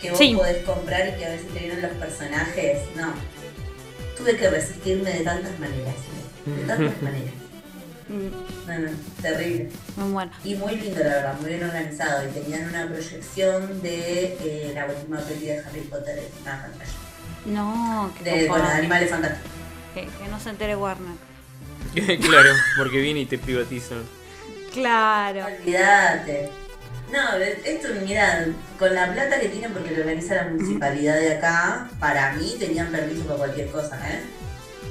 [0.00, 0.34] que vos Sí.
[0.36, 2.78] podés comprar y que a veces te vienen los personajes.
[2.96, 3.12] No.
[4.16, 5.94] Tuve que resistirme de tantas maneras.
[5.96, 6.50] ¿sí?
[6.50, 7.32] De tantas maneras.
[8.08, 8.90] Mm, No, no,
[9.22, 9.70] terrible.
[9.96, 10.30] Muy bueno.
[10.44, 12.26] Y muy lindo, la verdad, muy bien organizado.
[12.28, 16.90] Y tenían una proyección de eh, la última película de Harry Potter en una pantalla.
[17.46, 19.50] No, qué De, bueno, de animales fantásticos.
[19.94, 21.14] que, que no se entere Warner.
[22.20, 24.02] claro, porque viene y te privatizan.
[24.72, 25.46] Claro.
[25.46, 26.50] Olvídate.
[27.12, 28.46] No, esto, mira,
[28.78, 32.88] con la plata que tienen porque lo organiza la municipalidad de acá, para mí tenían
[32.88, 34.20] permiso para cualquier cosa, ¿eh?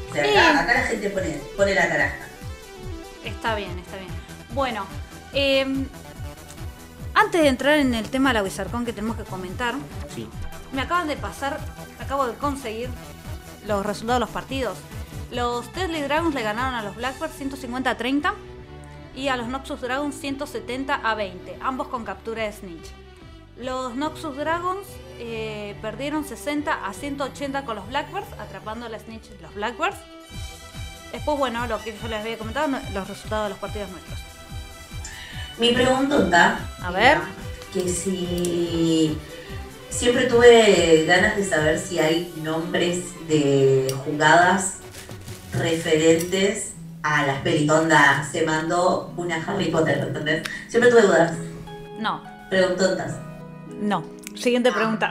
[0.10, 2.16] O sea, acá, acá la gente pone, pone la caraja.
[3.28, 4.10] Está bien, está bien.
[4.54, 4.86] Bueno,
[5.34, 5.66] eh,
[7.14, 9.76] antes de entrar en el tema de la Wizardcon que tenemos que comentar,
[10.16, 10.30] Sí.
[10.72, 11.60] me acaban de pasar,
[12.00, 12.90] acabo de conseguir
[13.68, 14.78] los resultados de los partidos.
[15.32, 18.34] Los Deadly Dragons le ganaron a los Blackbirds 150 a 30
[19.14, 22.88] y a los Noxus Dragons 170 a 20, ambos con captura de Snitch.
[23.58, 24.88] Los Noxus Dragons
[25.18, 29.98] eh, perdieron 60 a 180 con los Blackbirds, atrapando a la Snitch los Blackbirds.
[31.12, 34.20] Después, bueno, lo que yo les había comentado, los resultados de los partidos nuestros.
[35.58, 37.18] Mi pregunta A ver.
[37.74, 39.18] que si
[39.90, 44.76] siempre tuve ganas de saber si hay nombres de jugadas
[45.54, 47.70] referentes a las pelis.
[47.70, 50.44] Onda, se mandó una Harry Potter, ¿entendés?
[50.68, 51.34] Siempre tuve dudas,
[52.00, 53.14] No, preguntontas.
[53.80, 54.04] no.
[54.36, 55.10] Siguiente pregunta.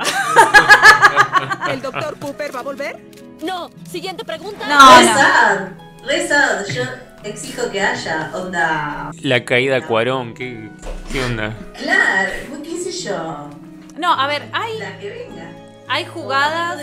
[1.69, 2.97] ¿El doctor Cooper va a volver?
[3.43, 4.65] No, siguiente pregunta.
[4.69, 5.86] No, no.
[6.07, 6.67] Sad, re sad.
[6.67, 6.83] Yo
[7.25, 9.11] exijo que haya, onda.
[9.23, 10.71] La caída Cuarón, ¿qué,
[11.13, 11.55] qué onda?
[11.79, 12.31] Claro,
[12.63, 13.51] qué sé yo.
[13.99, 15.51] No, a ver, hay, La que venga.
[15.89, 16.81] hay jugadas.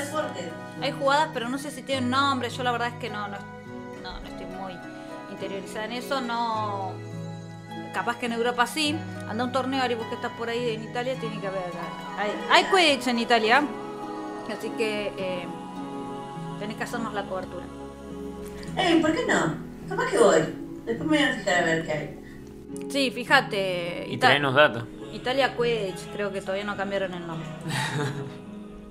[0.82, 2.50] Hay jugadas, pero no sé si tienen nombre.
[2.50, 3.38] Yo la verdad es que no, no,
[4.02, 4.74] no, no estoy muy
[5.32, 6.20] interiorizada en eso.
[6.22, 6.94] No.
[7.94, 8.96] Capaz que en Europa sí.
[9.30, 11.62] Anda un torneo y vos que estás por ahí en Italia, tiene que haber.
[12.18, 13.64] Hay, hay Quidditch en Italia.
[14.52, 15.48] Así que eh,
[16.60, 17.64] tenés que hacernos la cobertura.
[18.78, 19.56] Ey, ¿por qué no?
[19.90, 20.40] Capaz que voy.
[20.86, 22.20] Después me voy a fijar a ver qué hay.
[22.90, 24.06] Sí, fíjate.
[24.08, 24.86] Y Ita- traenos data.
[25.14, 27.48] Italia Quidditch, creo que todavía no cambiaron el nombre.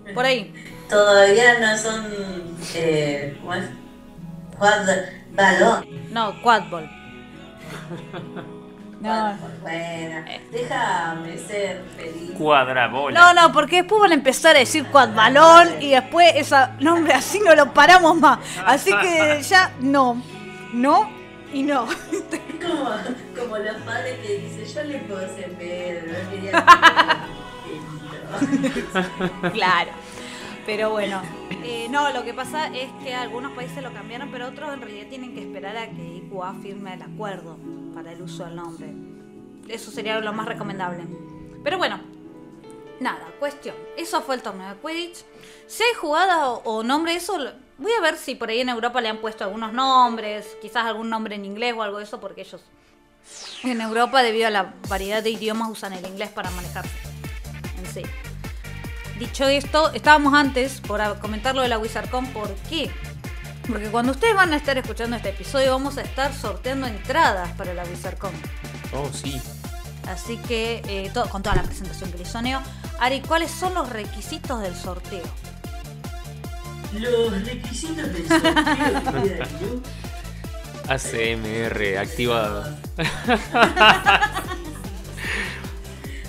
[0.14, 0.52] Por ahí.
[0.88, 2.04] Todavía no son.
[2.74, 3.64] Eh, ¿Cómo es?
[4.58, 4.86] Quad
[5.34, 5.86] balón.
[6.12, 6.88] No, Quadball.
[9.02, 9.36] No.
[9.62, 12.30] Bueno, déjame ser feliz.
[12.38, 13.18] Cuadrabola.
[13.18, 17.40] No, no, porque después van a empezar a decir cuadbalón y después ese nombre así
[17.40, 18.38] no lo paramos más.
[18.64, 20.22] Así que ya no,
[20.72, 21.10] no
[21.52, 21.86] y no.
[21.86, 22.90] Como,
[23.36, 26.52] como los padres que dicen, yo le puse Pedro, no quería
[28.92, 29.32] Pedro.
[29.52, 29.90] Claro.
[30.64, 31.20] Pero bueno,
[31.64, 35.08] eh, no, lo que pasa es que algunos países lo cambiaron, pero otros en realidad
[35.08, 37.56] tienen que esperar a que IQA firme el acuerdo
[37.94, 38.92] para el uso del nombre.
[39.68, 41.04] Eso sería lo más recomendable.
[41.64, 42.00] Pero bueno,
[43.00, 43.74] nada, cuestión.
[43.96, 45.24] Eso fue el torneo de Quidditch.
[45.66, 47.36] Si hay jugada o, o nombre, eso
[47.78, 51.10] voy a ver si por ahí en Europa le han puesto algunos nombres, quizás algún
[51.10, 52.62] nombre en inglés o algo de eso, porque ellos
[53.64, 56.90] en Europa, debido a la variedad de idiomas, usan el inglés para manejarse
[57.78, 58.02] en sí.
[59.22, 62.26] Dicho esto, estábamos antes por comentar lo de la WizardCon.
[62.32, 62.90] ¿Por qué?
[63.68, 67.72] Porque cuando ustedes van a estar escuchando este episodio, vamos a estar sorteando entradas para
[67.72, 68.32] la WizardCon.
[68.92, 69.40] Oh, sí.
[70.08, 72.60] Así que, eh, con toda la presentación que le hizo Neo.
[72.98, 75.22] Ari, ¿cuáles son los requisitos del sorteo?
[76.98, 79.82] Los requisitos del sorteo.
[80.88, 82.76] ACMR activado.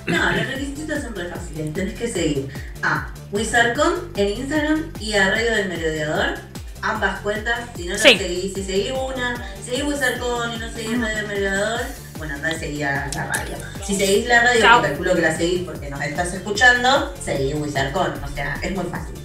[0.08, 1.74] No, los requisitos son muy fáciles.
[1.74, 2.50] Tenés que seguir
[2.82, 6.36] a WizardCon en Instagram y a Radio del Merodeador.
[6.82, 8.18] Ambas cuentas, si no lo Sí.
[8.18, 9.36] seguís, si seguís una,
[9.66, 11.82] seguís WizardCon y no seguís Radio del Merodeador,
[12.18, 13.56] bueno, andá a seguir a la radio.
[13.86, 14.82] Si seguís la radio, Chao.
[14.82, 18.22] que calculo que la seguís porque nos estás escuchando, seguís WizardCon.
[18.24, 19.16] O sea, es muy fácil.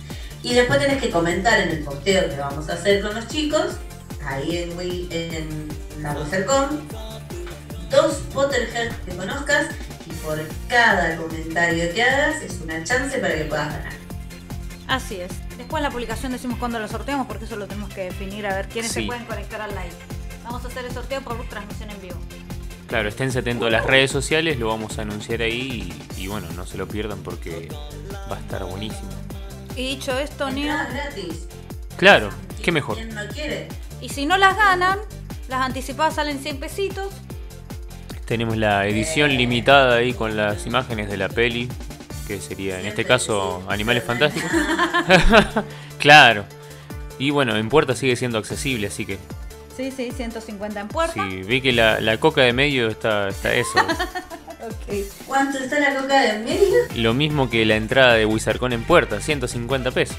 [0.44, 3.74] Y después tenés que comentar en el posteo que vamos a hacer con los chicos,
[4.24, 5.68] ahí en, Wi- en
[6.00, 6.86] la WizardCon,
[7.90, 9.66] dos Potterheads que conozcas
[10.28, 10.38] por
[10.68, 13.92] cada comentario que hagas es una chance para que puedas ganar.
[14.86, 15.32] Así es.
[15.56, 18.54] Después en la publicación decimos cuándo lo sorteamos, porque eso lo tenemos que definir a
[18.54, 19.94] ver quiénes se pueden conectar al live.
[20.44, 22.16] Vamos a hacer el sorteo por transmisión en vivo.
[22.88, 26.46] Claro, estén atentos a las redes sociales, lo vamos a anunciar ahí y, y bueno,
[26.54, 27.70] no se lo pierdan porque
[28.30, 29.08] va a estar buenísimo.
[29.76, 31.48] Y dicho esto, Neo, gratis.
[31.96, 32.28] Claro,
[32.62, 32.96] qué mejor.
[32.96, 33.68] ¿Quién no quiere?
[34.02, 34.98] y si no las ganan,
[35.48, 37.14] las anticipadas salen 100 pesitos.
[38.28, 41.66] Tenemos la edición limitada ahí con las imágenes de la peli,
[42.26, 44.50] que sería en este caso Animales Fantásticos.
[45.98, 46.44] claro.
[47.18, 49.18] Y bueno, en puerta sigue siendo accesible, así que
[49.74, 51.14] Sí, sí, 150 en puerta.
[51.14, 53.78] sí, vi que la, la coca de medio está, está eso.
[54.60, 54.94] Ok.
[55.26, 56.76] ¿Cuánto está la coca de medio?
[56.96, 60.16] Lo mismo que la entrada de Wizardcon en puerta, 150 pesos.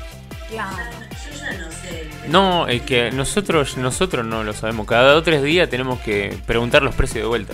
[0.49, 0.77] Claro.
[1.11, 2.09] Yo ya no sé.
[2.29, 4.87] No, es que nosotros, nosotros no lo sabemos.
[4.87, 7.53] Cada dos o tres días tenemos que preguntar los precios de vuelta.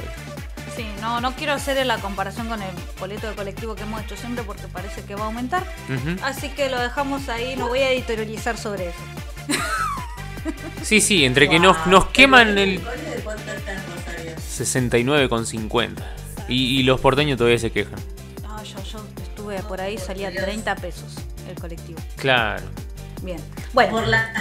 [0.76, 4.16] Sí, no, no quiero hacer la comparación con el boleto de colectivo que hemos hecho
[4.18, 5.64] siempre porque parece que va a aumentar.
[6.24, 9.00] Así que lo dejamos ahí, no voy a editorializar sobre eso.
[10.84, 14.36] Sí, sí, entre que nos, nos queman el ¿Cuál de cuánto está en Rosario?
[14.38, 16.04] 69,50.
[16.48, 17.96] Y, y los porteños todavía se quejan.
[18.44, 21.16] No, yo, yo estuve por ahí, salía 30 pesos
[21.50, 22.00] el colectivo.
[22.18, 22.64] Claro.
[23.24, 23.40] Bien.
[23.74, 24.32] Bueno, Por las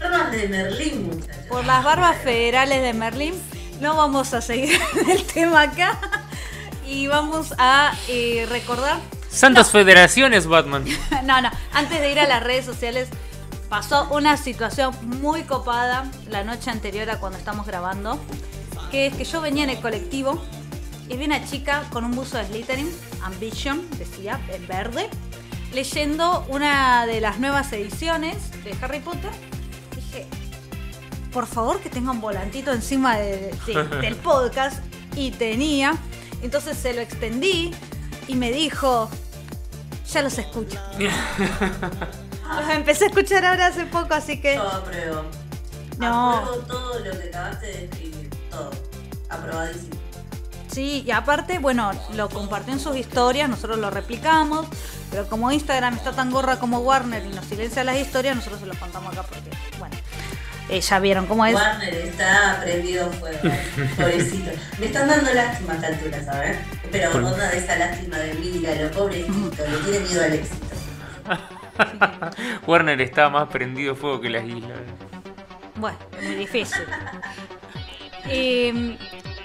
[0.00, 1.44] barbas de Merlín, muchachos.
[1.50, 3.34] por las barbas federales de Merlín,
[3.80, 5.98] no vamos a seguir el tema acá.
[6.86, 8.98] Y vamos a eh, recordar
[9.30, 10.84] Santas Federaciones, Batman.
[11.24, 13.08] No, no, antes de ir a las redes sociales,
[13.68, 18.18] pasó una situación muy copada la noche anterior a cuando estamos grabando,
[18.90, 20.42] que es que yo venía en el colectivo
[21.08, 22.90] y vi una chica con un buzo de Slytherin,
[23.22, 25.08] Ambition, decía, en verde,
[25.72, 29.30] leyendo una de las nuevas ediciones de Harry Potter.
[31.32, 34.78] Por favor que tenga un volantito encima de- de- del podcast,
[35.16, 35.94] y tenía.
[36.42, 37.72] Entonces se lo extendí
[38.28, 39.08] y me dijo,
[40.12, 40.78] ya los escucho.
[42.60, 44.56] Los empecé a escuchar ahora hace poco, así que...
[44.56, 45.22] Yo apruebo.
[45.98, 46.36] No.
[46.38, 48.30] Apruebo todo lo que acabaste de escribir.
[48.50, 48.70] Todo.
[49.28, 49.94] Aprobadísimo.
[50.68, 54.66] Sí, y aparte, bueno, lo compartió en sus historias, nosotros lo replicamos,
[55.10, 58.66] pero como Instagram está tan gorra como Warner y nos silencia las historias, nosotros se
[58.66, 59.96] lo contamos acá porque, bueno,
[60.70, 61.54] eh, ya vieron cómo es.
[61.54, 63.38] Warner está prendido fuego.
[63.96, 64.50] Pobrecito.
[64.78, 66.56] Me están dando lástima a esta altura, ¿sabes?
[66.90, 69.64] Pero Por- onda de esa lástima de míralo, pobrecito.
[69.68, 70.66] Le tiene miedo al éxito.
[72.66, 74.78] Warner está más prendido fuego que las islas.
[75.76, 76.82] Bueno, es muy difícil.
[78.28, 78.96] Eh,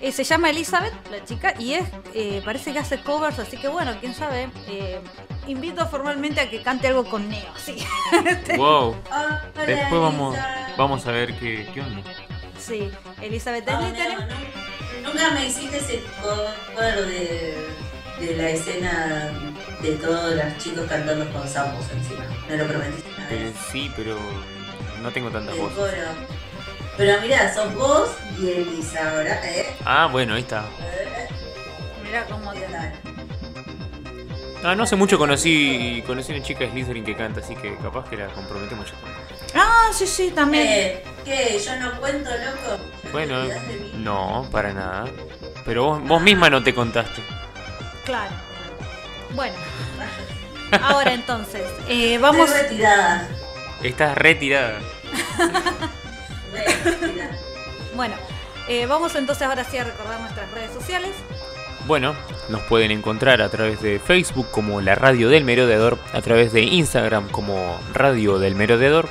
[0.02, 3.68] eh, se llama Elizabeth, la chica, y es eh, parece que hace covers, así que
[3.68, 4.50] bueno, quién sabe.
[4.68, 5.00] Eh,
[5.48, 7.78] invito formalmente a que cante algo con Neo, sí.
[8.58, 8.96] Wow.
[9.12, 10.38] Hola, Después vamos,
[10.78, 12.02] vamos a ver qué, qué onda.
[12.58, 12.90] Sí,
[13.22, 14.18] Elizabeth Ah, Slytherin.
[14.20, 17.68] no, no, Nunca me hiciste ese cover de,
[18.20, 19.30] de la escena
[19.82, 22.26] de todos los chicos cantando con sapos encima.
[22.50, 24.18] No lo prometiste Eh, sí, pero
[25.02, 25.78] no tengo tantas voces.
[25.78, 25.92] coro.
[26.98, 29.76] Pero mirá, sos vos y Elisa ahora, ¿eh?
[29.86, 30.64] Ah, bueno, ahí está.
[32.04, 32.94] Mira cómo te da.
[34.66, 38.10] Ah, no hace mucho conocí conocí una chica de Slytherin que canta, así que capaz
[38.10, 38.98] que la comprometemos ya.
[39.54, 40.66] Ah, sí, sí, también.
[40.68, 41.60] Eh, ¿Qué?
[41.64, 42.78] ¿Yo no cuento, loco?
[42.84, 43.92] ¿No te Bueno, olvidás de mí?
[43.98, 45.06] no, para nada.
[45.66, 47.22] Pero vos, vos misma no te contaste.
[48.06, 48.32] Claro.
[49.36, 49.56] Bueno.
[50.82, 52.50] Ahora entonces, eh, vamos.
[52.50, 53.28] Estoy retirada.
[53.84, 54.80] Estás retirada.
[56.52, 57.38] Re retirada.
[57.96, 58.16] Bueno,
[58.68, 61.12] eh, vamos entonces ahora sí a recordar nuestras redes sociales.
[61.88, 62.16] Bueno,
[62.50, 66.64] nos pueden encontrar a través de Facebook como la Radio del Merodeador, a través de
[66.64, 69.08] Instagram como Radio del Merodeador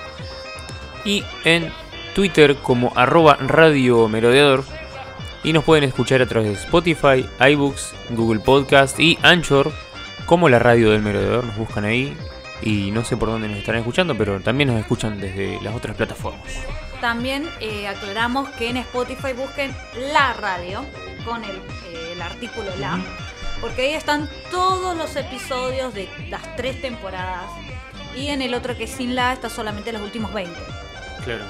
[1.05, 1.73] y en
[2.15, 4.65] Twitter como arroba Radio Merodeador.
[5.45, 9.71] Y nos pueden escuchar a través de Spotify, iBooks, Google Podcast y Anchor
[10.27, 11.45] como la Radio del Merodeador.
[11.45, 12.17] Nos buscan ahí
[12.61, 15.97] y no sé por dónde nos estarán escuchando, pero también nos escuchan desde las otras
[15.97, 16.43] plataformas.
[17.01, 19.73] También eh, aclaramos que en Spotify busquen
[20.13, 20.85] la radio
[21.25, 22.99] con el, eh, el artículo la,
[23.61, 27.45] porque ahí están todos los episodios de las tres temporadas.
[28.17, 30.55] Y en el otro que es sin la está solamente los últimos 20.
[31.25, 31.45] Claro.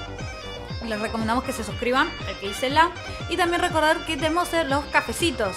[0.85, 2.91] Les recomendamos que se suscriban, el que dice la.
[3.29, 5.55] Y también recordar que tenemos eh, los cafecitos.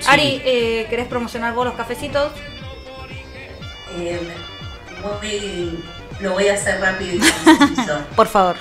[0.00, 0.06] Sí.
[0.08, 2.32] Ari, eh, ¿querés promocionar vos los cafecitos?
[3.98, 4.20] Eh,
[5.02, 5.82] voy-
[6.20, 7.18] lo voy a hacer rápido y
[7.58, 8.00] conciso.
[8.14, 8.56] Por favor.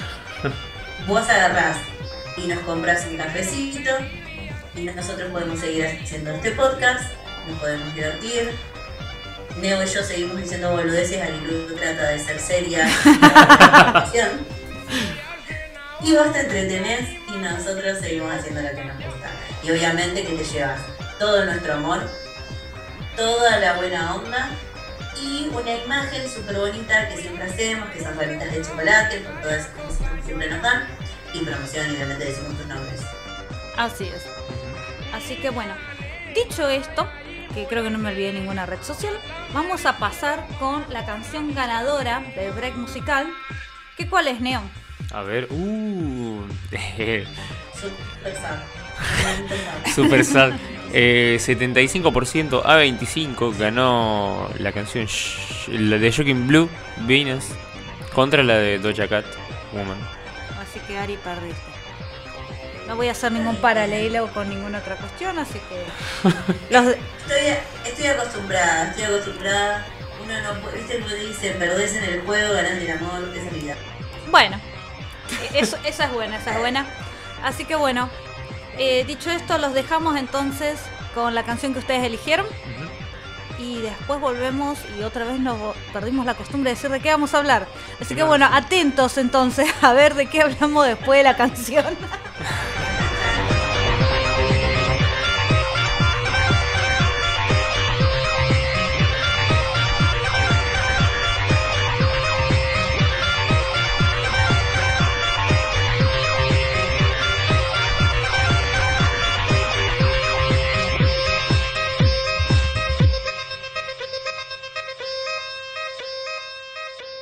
[1.08, 1.78] Vos agarrás
[2.38, 3.92] y nos compras un cafecito
[4.76, 7.12] y nosotros podemos seguir haciendo este podcast,
[7.48, 8.52] nos podemos divertir.
[9.58, 12.90] Neo y yo seguimos diciendo boludeces, Alilu trata de ser seria
[16.02, 19.30] y vos te entretenés y nosotros seguimos haciendo lo que nos gusta.
[19.64, 20.82] Y obviamente que te llevas
[21.18, 22.02] todo nuestro amor,
[23.16, 24.50] toda la buena onda
[25.22, 29.62] y una imagen súper bonita que siempre hacemos, que son ramitas de chocolate, por todas
[29.62, 30.86] esas cosas que siempre nos dan.
[31.34, 33.02] Y promoción, y obviamente decimos tus nombres.
[33.78, 34.24] Así es.
[35.16, 35.74] Así que bueno,
[36.36, 37.08] dicho esto,
[37.54, 39.14] que creo que no me olvidé ninguna red social,
[39.54, 43.26] vamos a pasar con la canción ganadora del break musical.
[43.96, 44.70] ¿Qué cuál es, Neon?
[45.14, 46.44] A ver, uh,
[47.74, 49.94] Súper sad.
[49.96, 50.52] Super sad.
[50.92, 55.08] Eh, 75% a 25 ganó la canción
[55.70, 56.70] la de Shocking Blue,
[57.08, 57.46] Venus,
[58.14, 59.26] contra la de Doja Cat,
[59.72, 59.98] Woman.
[60.60, 61.75] Así que Ari perdiste.
[62.88, 65.86] No voy a hacer ningún paralelo con ninguna otra cuestión, así que...
[66.74, 67.58] Los de- Estoy,
[67.92, 69.86] estoy acostumbrada, estoy acostumbrada.
[70.24, 73.50] Uno no puede, viste lo que dicen, perdés en el juego, ganás el amor, esa
[73.50, 73.76] vida.
[74.30, 74.60] Bueno,
[75.54, 76.86] eso, esa es buena, esa es buena.
[77.44, 78.10] Así que bueno,
[78.78, 80.80] eh, dicho esto, los dejamos entonces
[81.16, 82.46] con la canción que ustedes eligieron.
[83.60, 85.58] Y después volvemos y otra vez nos
[85.94, 87.68] perdimos la costumbre de decir de qué vamos a hablar.
[88.00, 91.86] Así que bueno, atentos entonces a ver de qué hablamos después de la canción.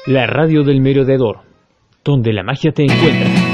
[0.06, 1.38] La radio del merodeador,
[2.04, 3.53] donde la magia te encuentra.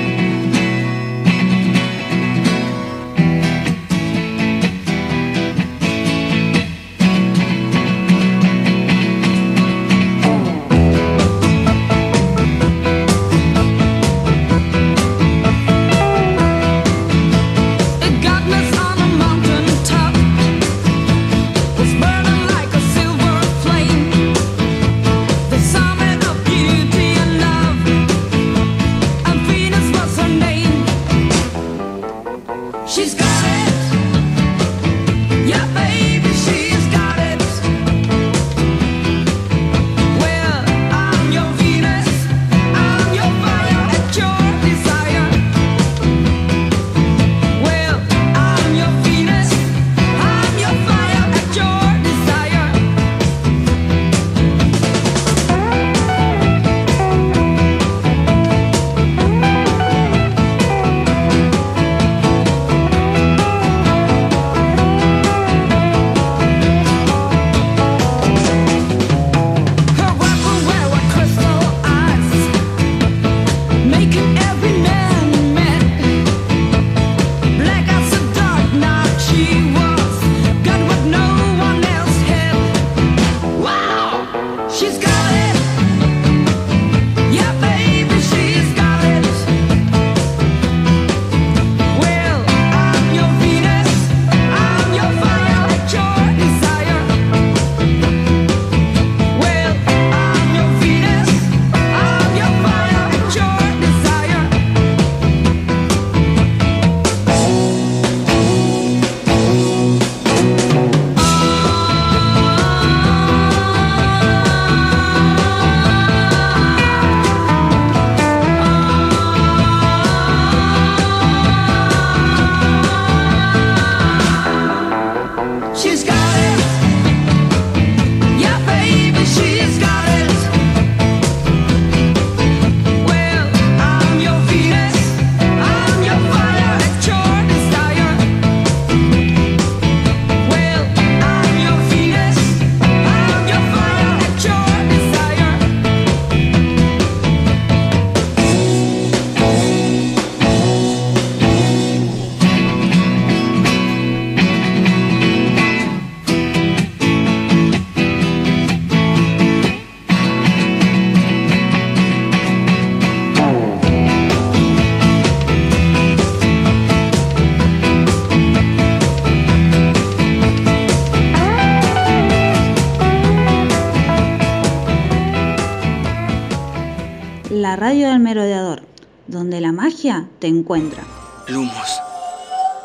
[178.09, 178.81] Del merodeador,
[179.27, 181.03] donde la magia te encuentra.
[181.47, 181.99] Lumos,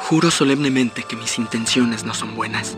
[0.09, 2.77] juro solemnemente que mis intenciones no son buenas.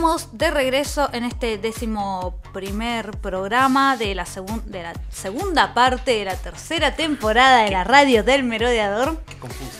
[0.00, 6.12] Estamos de regreso en este décimo primer programa de la, segun- de la segunda parte
[6.12, 9.22] de la tercera temporada de la radio del merodeador.
[9.38, 9.78] Confuso.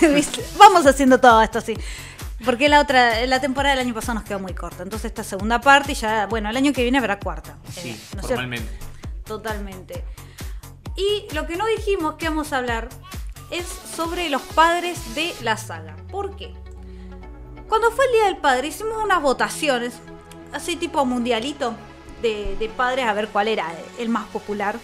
[0.14, 0.42] ¿Viste?
[0.56, 1.74] Vamos haciendo todo esto así.
[2.46, 4.84] Porque la otra, la temporada del año pasado nos quedó muy corta.
[4.84, 7.58] Entonces esta segunda parte y ya, bueno, el año que viene habrá cuarta.
[7.70, 8.62] Sí, Eh.
[9.26, 10.02] Totalmente.
[10.96, 12.88] Y lo que no dijimos que vamos a hablar
[13.50, 15.94] es sobre los padres de la saga.
[16.10, 16.54] ¿Por qué?
[17.72, 19.94] Cuando fue el Día del Padre hicimos unas votaciones,
[20.52, 21.74] así tipo mundialito,
[22.20, 24.78] de, de padres a ver cuál era el más popular.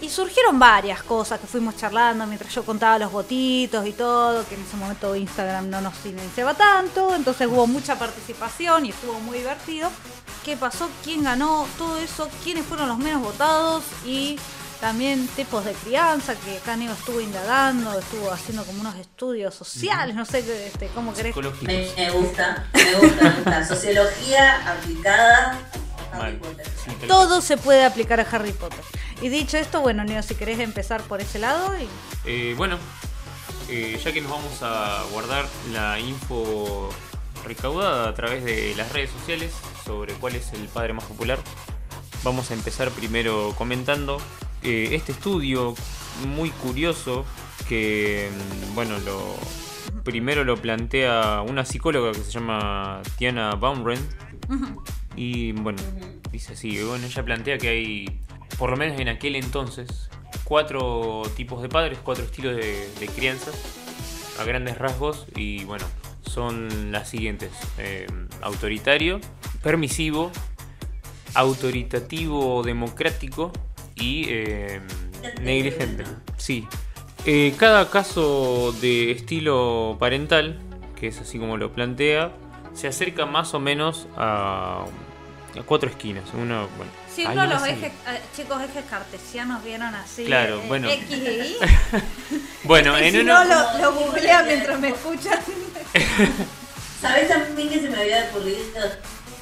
[0.00, 4.56] Y surgieron varias cosas que fuimos charlando mientras yo contaba los votitos y todo, que
[4.56, 9.38] en ese momento Instagram no nos silenciaba tanto, entonces hubo mucha participación y estuvo muy
[9.38, 9.88] divertido.
[10.44, 10.88] ¿Qué pasó?
[11.04, 11.64] ¿Quién ganó?
[11.78, 14.36] Todo eso, quiénes fueron los menos votados y
[14.80, 20.16] también tipos de crianza, que acá Neo estuvo indagando, estuvo haciendo como unos estudios sociales,
[20.16, 21.36] no sé qué, este, cómo querés.
[21.62, 23.64] Me, me gusta, me gusta, me gusta.
[23.66, 25.58] Sociología aplicada
[26.12, 26.38] a Harry Mal.
[26.38, 26.66] Potter.
[27.06, 28.80] Todo se puede aplicar a Harry Potter.
[29.20, 31.86] Y dicho esto, bueno, Neo, si querés empezar por ese lado y
[32.24, 32.78] Eh, bueno,
[33.68, 36.88] eh, ya que nos vamos a guardar la info
[37.44, 39.52] recaudada a través de las redes sociales
[39.84, 41.38] sobre cuál es el padre más popular,
[42.22, 44.20] vamos a empezar primero comentando
[44.62, 45.74] eh, este estudio
[46.28, 47.24] muy curioso
[47.68, 49.34] que, mm, bueno, lo
[50.04, 54.00] primero lo plantea una psicóloga que se llama Tiana Baumren
[55.16, 55.80] y bueno,
[56.32, 58.20] dice así, bueno, ella plantea que hay,
[58.58, 60.10] por lo menos en aquel entonces,
[60.44, 63.50] cuatro tipos de padres, cuatro estilos de, de crianza,
[64.38, 65.86] a grandes rasgos, y bueno,
[66.22, 67.50] son las siguientes.
[67.78, 68.06] eh,
[68.40, 69.20] autoritario,
[69.62, 70.30] permisivo,
[71.34, 73.52] autoritativo democrático
[74.00, 74.80] y eh,
[75.40, 76.04] negligente.
[76.36, 76.66] Sí.
[77.26, 80.58] Eh, cada caso de estilo parental,
[80.98, 82.32] que es así como lo plantea,
[82.72, 84.84] se acerca más o menos a,
[85.58, 86.24] a cuatro esquinas.
[86.34, 86.92] Uno, bueno,
[87.28, 90.24] una los ejes, eh, chicos, ejes cartesianos vieron así.
[90.24, 90.88] Claro, eh, bueno.
[90.88, 91.56] X e Y.
[92.64, 93.44] Bueno, y en si uno.
[93.44, 95.38] no, lo, lo googlean mientras me escuchan.
[97.00, 98.58] ¿Sabes también que se me había ocurrido,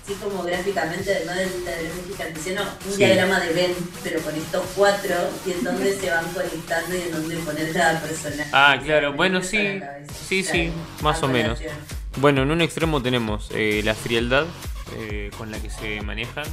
[0.08, 2.98] así como gráficamente, no del del cartesiano, un Sí.
[2.98, 5.14] diagrama de Venn, pero con estos cuatro,
[5.46, 8.50] y en dónde se van conectando y en dónde poner cada personaje?
[8.52, 9.82] Ah, claro, bueno, sí,
[10.28, 11.58] sí, Claro, sí, más o menos.
[12.16, 14.46] Bueno, en un extremo tenemos eh, la frialdad
[14.96, 16.46] eh, con la que se manejan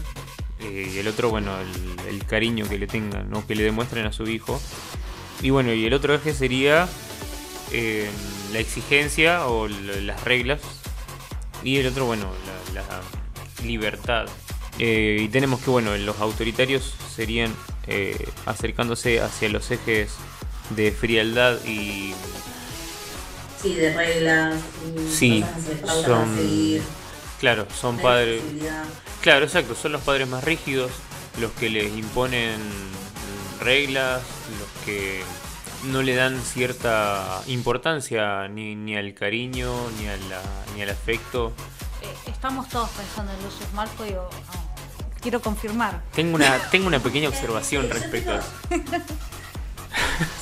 [0.60, 3.47] eh, y el otro, bueno, el, el cariño que le tengan, ¿no?
[3.47, 4.62] que le demuestren a su hijo.
[5.41, 6.88] Y bueno, y el otro eje sería
[7.72, 8.10] eh,
[8.51, 10.60] la exigencia o las reglas
[11.64, 12.32] y el otro, bueno,
[12.74, 13.01] la, la
[13.66, 14.26] libertad.
[14.80, 17.53] Eh, y tenemos que, bueno, los autoritarios serían
[17.88, 20.11] eh, acercándose hacia los ejes
[20.72, 22.13] de frialdad y
[23.61, 24.55] Sí, de reglas,
[25.11, 25.43] Sí,
[25.82, 26.82] cosas son- seguir,
[27.39, 28.41] Claro, son padres.
[29.22, 30.91] Claro, exacto, son los padres más rígidos,
[31.39, 32.59] los que les imponen
[33.59, 34.22] reglas,
[34.59, 35.22] los que
[35.86, 40.41] no le dan cierta importancia ni, ni al cariño, ni, a la,
[40.76, 41.53] ni al afecto.
[42.36, 44.30] Estamos todos pensando en Lucius Malfoy o no.
[45.22, 46.02] Quiero confirmar.
[46.14, 48.52] Tengo una, tengo una pequeña observación respecto a eso.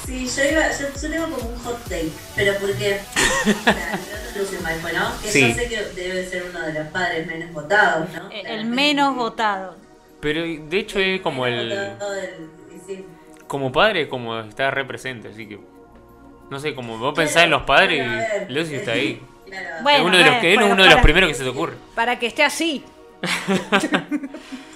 [0.06, 3.00] Sí, yo, iba, yo, yo tengo como un hot take, pero porque.
[4.38, 5.22] Lucio Malfoy, ¿no?
[5.22, 5.48] Que Sí.
[5.50, 8.30] yo sé que debe ser uno de los padres menos votados, ¿no?
[8.32, 9.76] Eh, el menos votado.
[10.20, 11.94] Pero de hecho es como el...
[12.86, 13.06] sí.
[13.48, 15.60] Como padre, como está represente, así que...
[16.50, 18.06] No sé, como vos pensás en los padres
[18.50, 19.22] y Lucy está ahí.
[19.60, 19.76] Claro.
[19.84, 21.36] Bueno, es uno de los, bueno, que, es bueno, uno de los para- primeros que
[21.36, 21.74] se te ocurre.
[21.95, 22.84] Para que esté así.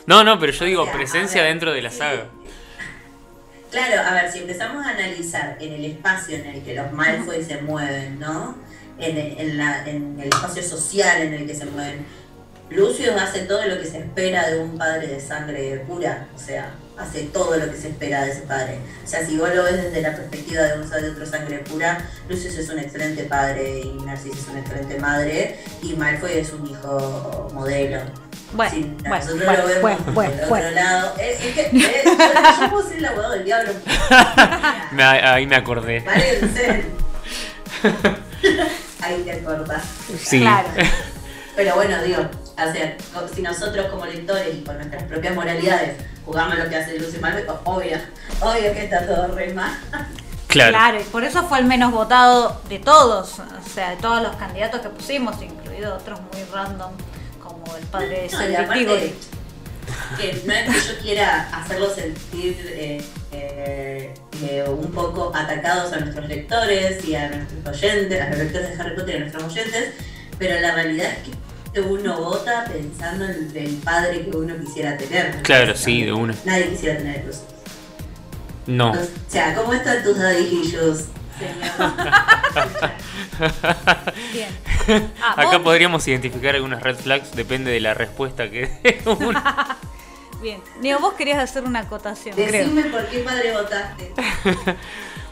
[0.06, 1.98] No, no, pero yo digo O sea, presencia ver, dentro de la sí.
[1.98, 2.26] saga.
[3.72, 7.44] Claro, a ver, si empezamos a analizar en el espacio en el que los Malfoy
[7.44, 8.56] se mueven, ¿no?
[8.98, 12.06] En el, en la- en el espacio social en el que se mueven,
[12.70, 16.72] Lucius hace todo lo que se espera de un padre de sangre pura, o sea,
[16.98, 18.80] hace todo lo que se espera de ese padre.
[19.06, 21.98] O sea, si vos lo ves desde la perspectiva de un de otro sangre pura,
[22.28, 26.68] Lucius es un excelente padre y Narcisa es una excelente madre y Malfoy es un
[26.68, 28.02] hijo modelo.
[28.54, 30.72] Bueno, nosotros bueno, lo vemos bueno, del bueno, otro bueno.
[30.72, 32.04] lado, es, es que eh,
[32.62, 33.72] yo, puedo ser el abogado del diablo.
[34.92, 36.02] Me- ahí me acordé.
[36.02, 36.86] Párense.
[39.02, 39.84] Ahí te acordás.
[40.20, 40.40] Sí.
[40.42, 40.70] Claro.
[41.56, 42.22] Pero bueno, digo,
[42.58, 42.98] o sea,
[43.34, 47.60] si nosotros como lectores y con nuestras propias moralidades jugamos lo que hace Lucy Malveco,
[47.66, 47.98] obvio,
[48.42, 49.78] obvio que está todo re mal.
[50.48, 51.00] Claro.
[51.00, 54.82] y por eso fue el menos votado de todos, o sea, de todos los candidatos
[54.82, 56.92] que pusimos, incluido otros muy random,
[57.44, 59.16] como el padre de No, y Cedric aparte, Diggory.
[60.18, 63.04] que no es que yo quiera hacerlos sentir eh,
[63.34, 68.70] eh, eh, un poco atacados a nuestros lectores y a nuestros oyentes, a los lectores
[68.70, 69.94] de Harry Potter y a nuestros oyentes,
[70.40, 71.47] pero la realidad es que
[71.82, 75.42] uno vota pensando en el padre que uno quisiera tener.
[75.44, 76.36] Claro, sí, de una.
[76.46, 77.46] Nadie quisiera tener eso.
[78.66, 78.92] No.
[78.92, 78.96] O
[79.28, 81.06] sea, ¿cómo están tus señor?
[84.34, 84.50] Bien.
[85.22, 89.42] Ah, Acá vos- podríamos identificar algunas red flags, depende de la respuesta que dé uno.
[90.42, 90.62] Bien.
[90.82, 92.52] Neo, vos querías hacer una acotación, creo.
[92.52, 94.14] Decime por qué padre votaste.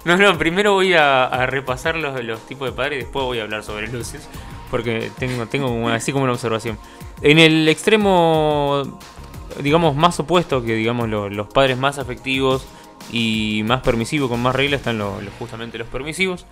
[0.06, 3.40] No, no, primero voy a, a repasar los, los tipos de padres y después voy
[3.40, 4.28] a hablar sobre luces.
[4.76, 6.78] Porque tengo, tengo así como una observación.
[7.22, 9.00] En el extremo,
[9.62, 12.68] digamos, más opuesto, que digamos lo- los padres más afectivos
[13.10, 16.46] y más permisivos, con más reglas, están los, los- justamente los permisivos.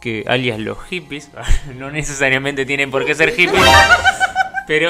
[0.00, 1.28] Que alias los hippies.
[1.76, 3.62] no necesariamente tienen por qué ser hippies.
[4.66, 4.88] pero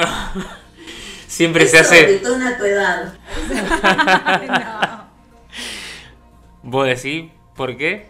[1.27, 2.05] siempre se hace...
[2.07, 3.13] detona tu edad.
[4.47, 5.05] No.
[6.63, 8.07] ¿Vos decís por qué?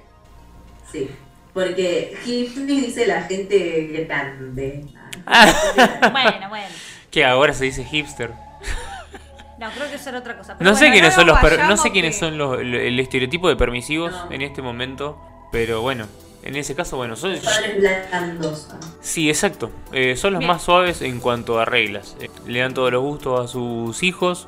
[0.92, 1.10] Sí,
[1.54, 4.86] porque hippie dice la gente grande.
[6.12, 6.68] Bueno, bueno.
[7.10, 8.32] Que ahora se dice hipster.
[9.60, 10.58] No, creo que eso era otra cosa.
[10.58, 13.00] Pero No sé quiénes son los per- no sé quiénes que- son los el, el
[13.00, 14.32] estereotipo de permisivos No.
[14.32, 15.20] en este momento,
[15.52, 16.08] pero bueno,
[16.42, 17.36] en ese caso bueno, son
[19.02, 19.70] sí, exacto.
[19.92, 20.48] Eh, son los Bien.
[20.52, 22.16] más suaves en cuanto a reglas.
[22.20, 24.48] Eh, le dan todos los gustos a sus hijos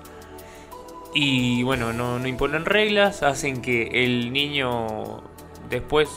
[1.14, 5.22] y bueno, no, no imponen reglas, hacen que el niño
[5.70, 6.10] después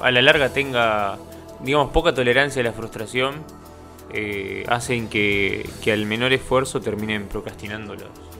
[0.00, 1.18] a la larga tenga
[1.60, 3.44] digamos poca tolerancia a la frustración.
[4.12, 7.96] eh, hacen que, que al menor esfuerzo terminen procrastinando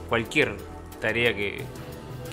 [0.08, 0.56] cualquier
[1.00, 1.62] tarea que,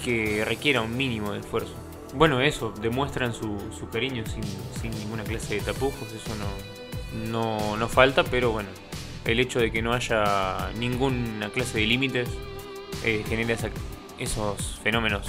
[0.04, 1.74] que requiera un mínimo de esfuerzo.
[2.14, 4.44] Bueno, eso, demuestran su, su cariño sin,
[4.82, 8.70] sin ninguna clase de tapujos, eso no, no, no falta, pero bueno,
[9.26, 12.30] el hecho de que no haya ninguna clase de límites
[13.04, 13.56] eh, genera
[14.18, 15.28] esos fenómenos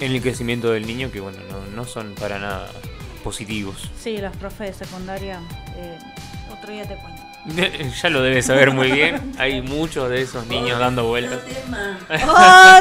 [0.00, 2.70] en el crecimiento del niño que bueno, no, no son para nada
[3.18, 3.90] positivos.
[4.00, 5.40] Sí, los profes de secundaria.
[5.76, 5.98] eh,
[6.52, 7.22] otro día te cuento.
[8.02, 11.40] Ya lo debes saber muy bien, hay muchos de esos niños dando vueltas.
[11.42, 11.98] Otro tema.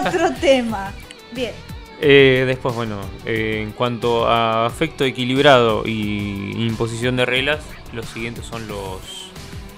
[0.06, 0.94] Otro tema.
[1.32, 1.54] Bien.
[2.02, 7.60] Eh, después, bueno, eh, en cuanto a afecto equilibrado y imposición de reglas,
[7.94, 9.32] los siguientes son los,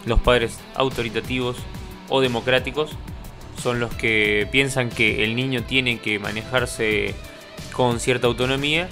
[0.06, 1.58] los padres autoritativos
[2.10, 2.92] o democráticos.
[3.62, 7.14] Son los que piensan que el niño tiene que manejarse
[7.74, 8.90] con cierta autonomía,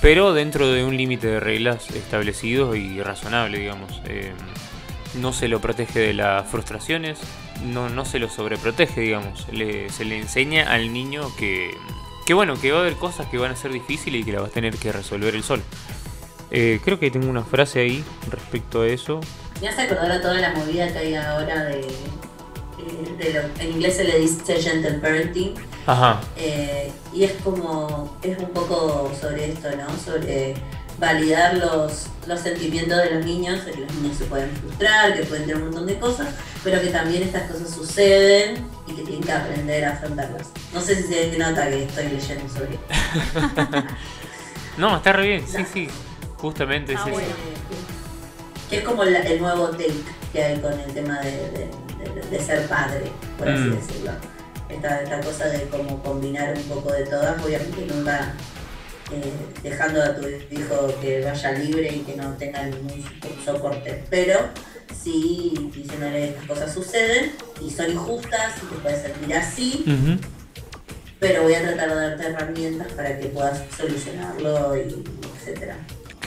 [0.00, 4.00] pero dentro de un límite de reglas establecidos y razonable, digamos.
[4.06, 4.32] Eh,
[5.20, 7.18] no se lo protege de las frustraciones,
[7.64, 9.46] no, no se lo sobreprotege, digamos.
[9.48, 11.70] Se le enseña al niño que,
[12.26, 14.40] que, bueno, que va a haber cosas que van a ser difíciles y que la
[14.40, 15.62] va a tener que resolver él solo.
[16.50, 19.20] Eh, creo que tengo una frase ahí respecto a eso.
[19.60, 21.86] Me hace acordar a toda la movida que hay ahora de.
[23.60, 25.54] En inglés se le dice gentle parenting.
[25.86, 26.20] Ajá.
[26.36, 28.16] eh, y es como.
[28.22, 29.86] Es un poco sobre esto, ¿no?
[29.98, 30.54] Sobre
[30.98, 35.22] validar los, los sentimientos de los niños, de que los niños se pueden frustrar, que
[35.24, 36.28] pueden tener un montón de cosas,
[36.62, 40.48] pero que también estas cosas suceden y que tienen que aprender a afrontarlas.
[40.74, 43.82] No sé si se nota que estoy leyendo sobre esto.
[44.76, 45.88] No, está re bien, sí, sí.
[46.38, 47.26] Justamente Ah, es eso.
[48.70, 49.92] Que es como la- el nuevo take
[50.32, 51.70] que hay con el tema de, de-
[52.04, 53.76] de- de ser padre, por así Mm.
[53.76, 54.12] decirlo.
[54.68, 58.34] Esta, esta cosa de como combinar un poco de todas, obviamente nunca
[59.12, 59.32] eh,
[59.64, 63.04] dejando a tu hijo que vaya libre y que no tenga ningún
[63.44, 64.38] soporte, pero
[65.02, 69.84] sí diciéndole estas cosas suceden y son injustas y te puedes sentir así,
[71.18, 75.04] pero voy a tratar de darte herramientas para que puedas solucionarlo y
[75.36, 75.76] etcétera.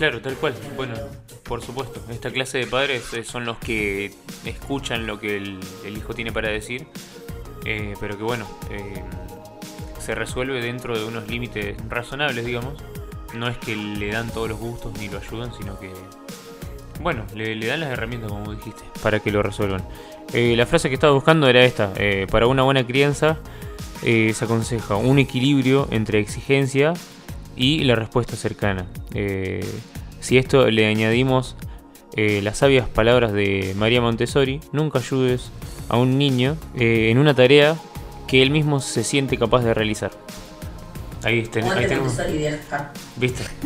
[0.03, 0.53] Claro, tal cual.
[0.75, 0.95] Bueno,
[1.43, 2.01] por supuesto.
[2.11, 4.11] Esta clase de padres eh, son los que
[4.43, 5.61] escuchan lo que el,
[5.95, 6.87] hijo tiene para decir,
[7.63, 9.01] eh, pero que bueno, eh,
[9.99, 12.83] se resuelve dentro de unos límites razonables, digamos.
[13.33, 15.89] No es que le dan todos los gustos ni lo ayudan, sino que,
[16.99, 19.87] bueno, le, dan las herramientas, como dijiste, para que lo resuelvan.
[20.33, 21.93] La frase que estaba buscando era esta.
[22.29, 23.37] para una buena crianza
[24.01, 26.93] se aconseja un equilibrio entre exigencia
[27.55, 28.85] y la respuesta cercana.
[29.13, 29.63] Eh,
[30.23, 31.55] si esto le añadimos
[32.15, 35.51] eh, las sabias palabras de María Montessori, nunca ayudes
[35.89, 37.75] a un niño eh, en una tarea
[38.27, 40.11] que él mismo se siente capaz de realizar.
[41.23, 42.17] Ahí, ten- ahí tenemos.
[43.17, 43.43] ¿Viste?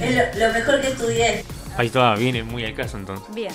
[0.00, 1.44] Es lo, lo mejor que estudié.
[1.76, 3.26] Ahí está, viene muy al caso entonces.
[3.34, 3.52] Bien.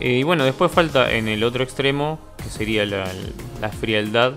[0.00, 3.06] Eh, y bueno, después falta en el otro extremo, que sería la,
[3.60, 4.32] la frialdad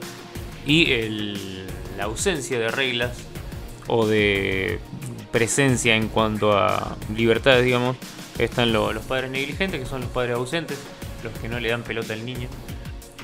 [0.66, 1.66] y el-
[1.97, 3.11] la ausencia de reglas
[3.88, 4.80] o de
[5.34, 7.97] presencia en cuanto a libertades, digamos,
[8.39, 10.79] están lo- los padres negligentes, que son los padres ausentes,
[11.23, 12.47] los que no le dan pelota al niño,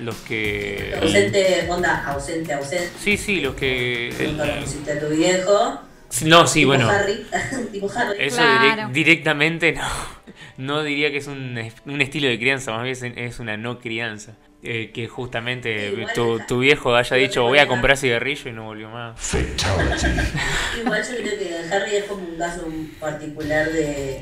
[0.01, 0.93] los que...
[1.01, 2.89] Ausente, onda, ausente, ausente.
[2.99, 4.13] Sí, sí, los que...
[4.27, 5.79] Nunca lo pusiste a tu viejo.
[6.25, 6.89] No, sí, tipo bueno.
[6.89, 7.25] Harry.
[7.71, 8.17] tipo Harry.
[8.19, 9.83] Eso direc- directamente no.
[10.57, 13.79] No diría que es un, es- un estilo de crianza, más bien es una no
[13.79, 14.33] crianza.
[14.61, 19.33] Eh, que justamente tu, viejo haya dicho voy a comprar cigarrillo y no volvió más.
[19.33, 22.67] Igual yo creo que Harry es como un caso
[22.99, 24.21] particular de.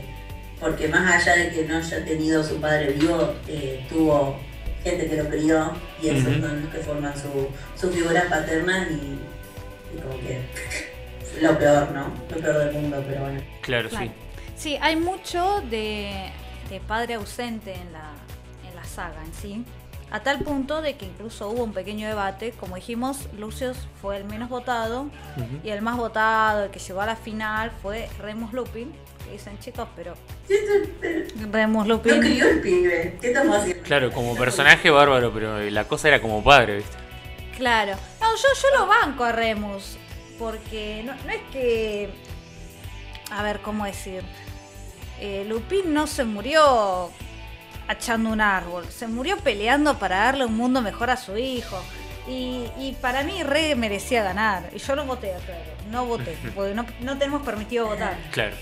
[0.59, 4.39] Porque más allá de que no haya tenido su padre vivo, eh, tuvo
[4.83, 5.71] gente que lo crió
[6.01, 9.19] y esos son los que forman su, su figura paterna y,
[9.95, 10.41] y como que.
[11.41, 12.11] Lo peor, ¿no?
[12.31, 13.41] Lo peor del mundo, pero bueno.
[13.61, 14.11] Claro, Claro.
[14.55, 16.31] Sí, hay mucho de,
[16.67, 18.09] de padre ausente en la,
[18.67, 19.65] en la saga en sí.
[20.09, 22.53] A tal punto de que incluso hubo un pequeño debate.
[22.57, 25.07] Como dijimos, Lucius fue el menos votado.
[25.63, 28.93] Y el más votado, el que llegó a la final, fue Remus Lupin.
[29.25, 30.13] Que dicen chicos, pero.
[31.51, 32.21] Remus Lupin.
[32.21, 33.17] crió el pibe.
[33.19, 33.83] ¿Qué estamos haciendo?
[33.83, 36.97] Claro, como personaje bárbaro, pero la cosa era como padre, ¿viste?
[37.57, 37.95] Claro.
[38.21, 39.97] No, yo, yo lo banco a Remus.
[40.39, 42.09] Porque no, no es que.
[43.31, 44.23] A ver, ¿cómo decir?
[45.19, 47.11] Eh, Lupin no se murió
[47.87, 48.85] achando un árbol.
[48.89, 51.81] Se murió peleando para darle un mundo mejor a su hijo.
[52.27, 54.69] Y, y para mí, Re merecía ganar.
[54.73, 55.61] Y yo lo voté, claro.
[55.89, 56.37] No voté.
[56.53, 58.17] Porque no, no tenemos permitido votar.
[58.31, 58.55] Claro.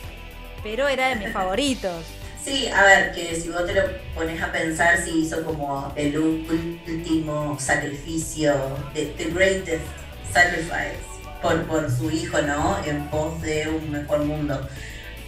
[0.63, 2.05] Pero era de mis favoritos.
[2.43, 3.81] Sí, a ver, que si vos te lo
[4.13, 8.53] pones a pensar, si hizo como el último sacrificio,
[8.93, 9.83] the, the greatest
[10.31, 10.99] sacrifice,
[11.41, 12.77] por, por su hijo, ¿no?
[12.85, 14.69] En pos de un mejor mundo.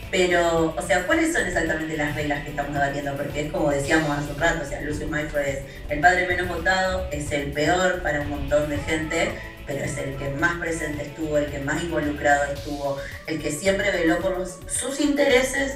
[0.09, 3.15] Pero, o sea, ¿cuáles son exactamente las reglas que estamos debatiendo?
[3.17, 6.47] Porque es como decíamos hace un rato, o sea, Lucius Malfoy es el padre menos
[6.47, 9.31] votado, es el peor para un montón de gente,
[9.65, 12.97] pero es el que más presente estuvo, el que más involucrado estuvo,
[13.27, 15.73] el que siempre veló por los- sus intereses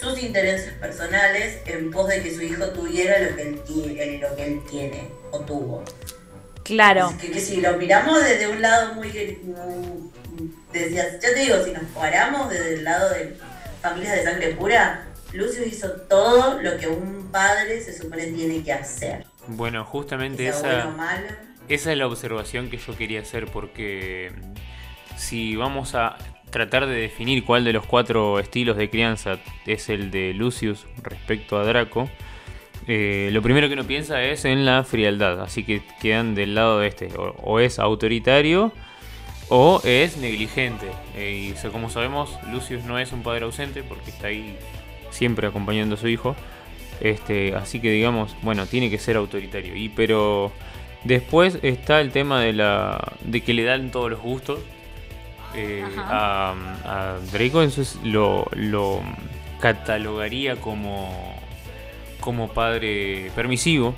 [0.00, 4.34] sus intereses personales en pos de que su hijo tuviera lo que él, tie- lo
[4.34, 5.84] que él tiene o tuvo.
[6.64, 7.12] Claro.
[7.20, 9.08] Que, que si lo miramos desde un lado muy,
[9.42, 10.10] muy-
[10.72, 13.36] decía- yo te digo, si nos paramos desde el lado de
[13.80, 18.72] familias de sangre pura, Lucius hizo todo lo que un padre se supone tiene que
[18.72, 19.24] hacer.
[19.46, 21.26] Bueno, justamente bueno esa, malo.
[21.68, 26.16] esa es la observación que yo quería hacer porque mm, si vamos a
[26.50, 31.58] tratar de definir cuál de los cuatro estilos de crianza es el de Lucius respecto
[31.58, 32.10] a Draco,
[32.88, 36.80] eh, lo primero que uno piensa es en la frialdad, así que quedan del lado
[36.80, 38.72] de este, o, o es autoritario
[39.50, 40.86] o es negligente.
[41.16, 44.56] Eh, y como sabemos, Lucius no es un padre ausente porque está ahí
[45.10, 46.34] siempre acompañando a su hijo.
[47.00, 49.76] Este, así que digamos, bueno, tiene que ser autoritario.
[49.76, 50.52] Y pero
[51.04, 54.60] después está el tema de la de que le dan todos los gustos.
[55.56, 59.02] Eh, a, a Draco entonces lo, lo
[59.60, 61.34] catalogaría como
[62.20, 63.94] como padre permisivo.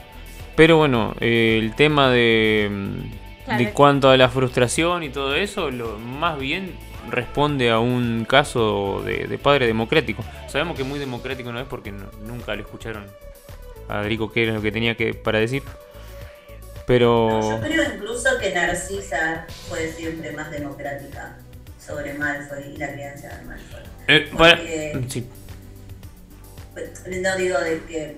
[0.55, 3.65] Pero bueno, eh, el tema de, mm, Claro.
[3.65, 6.77] de cuanto a la frustración y todo eso, lo más bien
[7.11, 10.25] responde a un caso de, de padre democrático.
[10.49, 13.05] Sabemos que muy democrático no es porque no- nunca le escucharon
[13.89, 15.63] a Draco qué era lo que tenía que para decir.
[16.87, 21.37] Pero Yo creo incluso que Narcisa fue siempre más democrática
[21.85, 23.81] sobre Malfoy y la crianza de Malfoy.
[24.09, 25.27] eh, para- Porque- sí,
[27.23, 28.17] no digo de que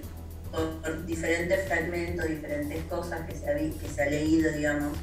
[0.50, 4.96] por, por diferentes fragmentos, diferentes cosas que se, ha, vi- que se ha leído, digamos,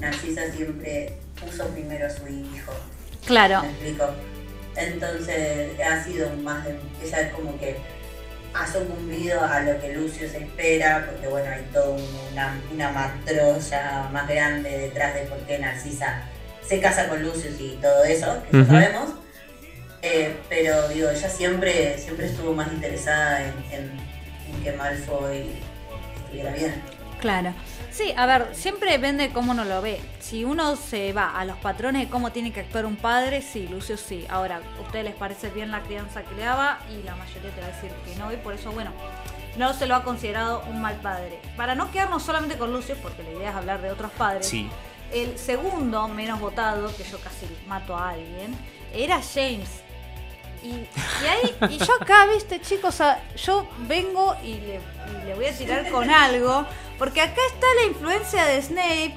[0.00, 2.72] Narcisa siempre puso primero a su hijo.
[3.26, 3.62] Claro.
[3.62, 4.10] ¿Me explico?
[4.76, 7.76] Entonces ha sido más de, ella es como que
[8.52, 11.96] ha sucumbido a lo que Lucio se espera, porque bueno, hay toda
[12.32, 16.22] una, una matrolla más grande detrás de por qué Narcisa
[16.66, 19.10] se casa con Lucius y todo eso, que ya sabemos.
[20.02, 24.00] Eh, pero digo, ella siempre, siempre estuvo más interesada en, en-
[24.54, 25.50] en que Malfoy
[26.24, 26.74] estuviera bien.
[27.20, 27.54] Claro.
[27.94, 30.00] Sí, a ver, siempre depende cómo uno lo ve.
[30.18, 33.68] Si uno se va a los patrones de cómo tiene que actuar un padre, sí,
[33.68, 34.26] Lucio sí.
[34.28, 36.80] Ahora, ¿a ustedes les parece bien la crianza que le daba?
[36.90, 38.90] Y la mayoría te va a decir que no, y por eso, bueno,
[39.56, 41.38] no se lo ha considerado un mal padre.
[41.56, 44.68] Para no quedarnos solamente con Lucio, porque la idea es hablar de otros padres, sí.
[45.12, 48.56] el segundo menos votado, que yo casi mato a alguien,
[48.92, 49.83] era James.
[50.64, 52.98] Y, y ahí, y yo acá, viste, chicos,
[53.36, 56.64] yo vengo y le, y le voy a tirar con algo,
[56.98, 59.14] porque acá está la influencia de Snape,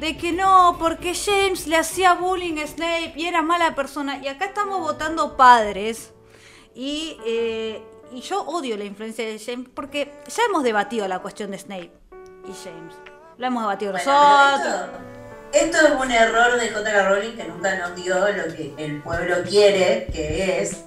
[0.00, 4.26] de que no, porque James le hacía bullying a Snape y era mala persona, y
[4.26, 6.12] acá estamos votando padres,
[6.74, 7.80] y, eh,
[8.12, 11.92] y yo odio la influencia de James, porque ya hemos debatido la cuestión de Snape
[12.48, 12.94] y James.
[13.36, 14.66] Lo hemos debatido Bueno, nosotros.
[14.66, 14.98] esto-
[15.52, 17.08] esto es un error de J.K.
[17.08, 20.84] Rowling que nunca nos dio lo que el pueblo quiere, que es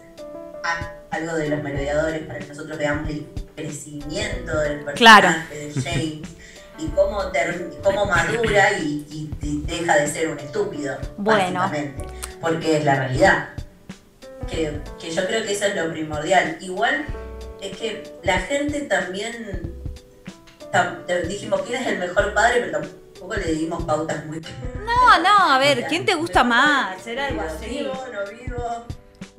[1.09, 5.29] algo de los merodeadores para que nosotros veamos el crecimiento del personaje Claro.
[5.49, 6.29] de James
[6.77, 11.59] y cómo, ter- cómo madura y, y- y deja de ser un estúpido, Bueno.
[11.59, 12.05] básicamente,
[12.39, 13.49] porque es la realidad.
[14.49, 16.57] Que, que yo creo que eso es lo primordial.
[16.61, 17.05] Igual
[17.61, 19.73] es que la gente también
[20.71, 25.51] tam- dijimos quién es el mejor padre, pero tampoco le dimos pautas muy No, no,
[25.53, 27.05] a ver, ¿quién te gusta más?
[27.05, 27.65] Era algo así.
[27.67, 28.85] Vivo, no vivo.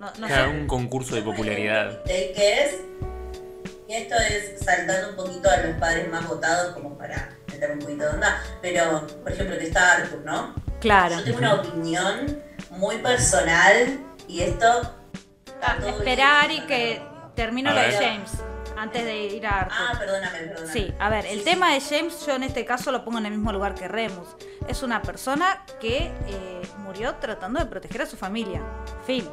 [0.03, 0.59] No, no Claro, sé.
[0.59, 2.03] un concurso de popularidad.
[2.03, 2.81] Que es,
[3.89, 7.79] y esto es saltando un poquito a los padres más votados como para meter un
[7.79, 10.57] poquito de onda, pero por ejemplo que está Arthur, ¿no?
[10.81, 11.15] Claro.
[11.19, 14.67] Yo tengo una opinión muy personal y esto...
[15.63, 17.01] Ah, esperar y que
[17.37, 17.93] termino A lo de.
[17.93, 18.33] James
[18.77, 19.77] antes de ir a Arthur.
[19.79, 20.73] Ah, perdóname, perdóname.
[20.73, 23.27] Sí, a ver, el Sí, tema de James yo en este caso lo pongo en
[23.27, 24.27] el mismo lugar que Remus.
[24.67, 28.61] Es una persona que eh, murió tratando de proteger a su familia.
[29.07, 29.29] Fin.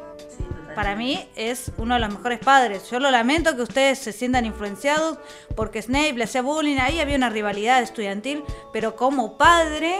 [0.74, 2.90] Para mí es uno de los mejores padres.
[2.90, 5.18] Yo lo lamento que ustedes se sientan influenciados
[5.56, 8.42] porque Snape le hacía bullying, ahí había una rivalidad estudiantil,
[8.72, 9.96] pero como padre,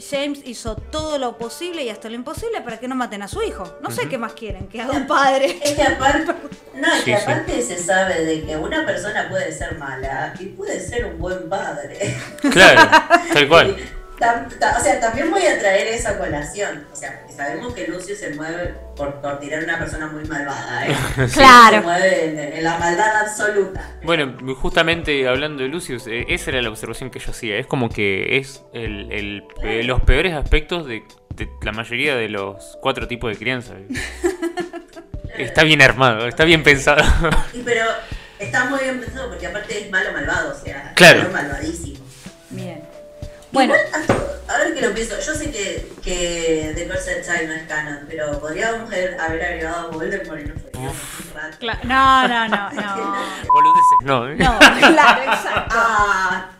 [0.00, 3.42] James hizo todo lo posible y hasta lo imposible para que no maten a su
[3.42, 3.64] hijo.
[3.80, 5.58] No sé qué más quieren que haga un padre.
[5.62, 6.32] Es que aparte,
[6.74, 7.22] no, es que sí.
[7.22, 11.48] aparte se sabe de que una persona puede ser mala y puede ser un buen
[11.48, 12.16] padre.
[12.50, 12.90] Claro,
[13.32, 13.76] tal cual.
[14.18, 16.86] Tam- o sea, también voy a traer esa colación.
[16.92, 20.86] O sea, sabemos que Lucio se mueve por, por tirar a una persona muy malvada.
[20.88, 20.96] ¿eh?
[21.32, 21.76] Claro.
[21.78, 23.96] Se mueve en, en la maldad absoluta.
[24.02, 27.58] Bueno, justamente hablando de Lucius, eh, esa era la observación que yo hacía.
[27.58, 31.04] Es como que es el, el- eh, los peores aspectos de,
[31.36, 33.74] de la mayoría de los cuatro tipos de crianza.
[35.38, 37.04] Está bien armado, está bien pensado.
[37.52, 37.84] Y pero
[38.40, 40.50] está muy bien pensado porque aparte es malo malvado.
[40.50, 41.22] O sea, Claro.
[41.22, 41.97] es malvadísimo.
[43.52, 45.18] Bueno, Igual, a ver que lo pienso.
[45.20, 49.88] Yo sé que, que The Cursed Child no es canon, pero podríamos haber, haber agregado
[49.88, 51.50] a Voldemort y no fue.
[51.60, 53.16] cla- no, no, no, no.
[53.52, 54.28] Boludeces, no.
[54.28, 54.36] ¿eh?
[54.36, 55.74] No, claro, exacto.
[55.78, 56.50] Ah,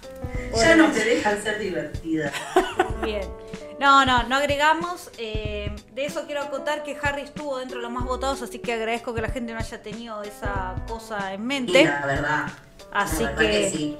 [0.57, 2.32] ya no te dejan ser divertida.
[3.03, 3.22] Bien.
[3.78, 5.11] No, no, no agregamos.
[5.18, 8.72] eh, de eso quiero acotar que Harry estuvo dentro de los más votados, así que
[8.72, 11.84] agradezco que la gente no haya tenido esa cosa en Y mente.
[11.84, 12.47] la verdad.
[12.93, 13.97] Así la verdad que- sí.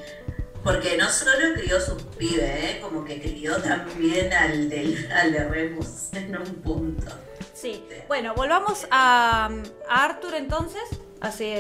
[0.73, 2.81] Porque no solo crió su pibe, ¿eh?
[2.81, 7.07] como que crió también al, del, al de Remus en un punto.
[7.55, 7.85] Sí.
[8.07, 9.51] Bueno, volvamos a,
[9.89, 10.83] a Arthur entonces.
[11.21, 11.53] Así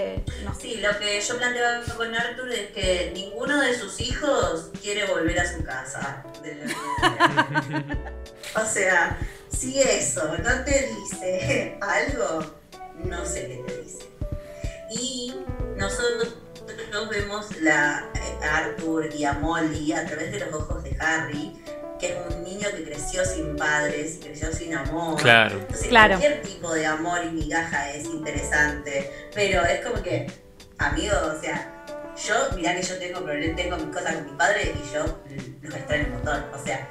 [0.44, 0.54] no.
[0.54, 5.40] Sí, lo que yo planteaba con Arthur es que ninguno de sus hijos quiere volver
[5.40, 6.24] a su casa.
[6.44, 7.84] de la-
[8.62, 12.54] o sea, si eso no te dice algo,
[13.02, 14.08] no sé qué te dice.
[14.92, 15.34] Y
[15.76, 16.34] nosotros
[17.10, 18.04] vemos la,
[18.42, 21.54] a Arthur y a Molly a través de los ojos de Harry,
[21.98, 25.20] que es un niño que creció sin padres y creció sin amor.
[25.20, 25.58] Claro.
[25.58, 26.18] Entonces, Claro.
[26.18, 30.26] cualquier tipo de amor y migaja es interesante, pero es como que,
[30.78, 31.74] amigo, o sea,
[32.26, 35.04] yo, mirá que yo tengo problemas, tengo mis cosas con mi padre y yo
[35.62, 36.88] los extraño un montón, o sea,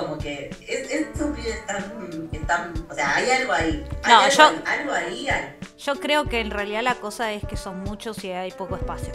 [0.00, 4.36] como que es, estos pibes están, están, o sea, hay algo ahí, hay No, algo,
[4.36, 5.56] yo- algo ahí hay.
[5.78, 9.12] Yo creo que en realidad la cosa es que son muchos y hay poco espacio.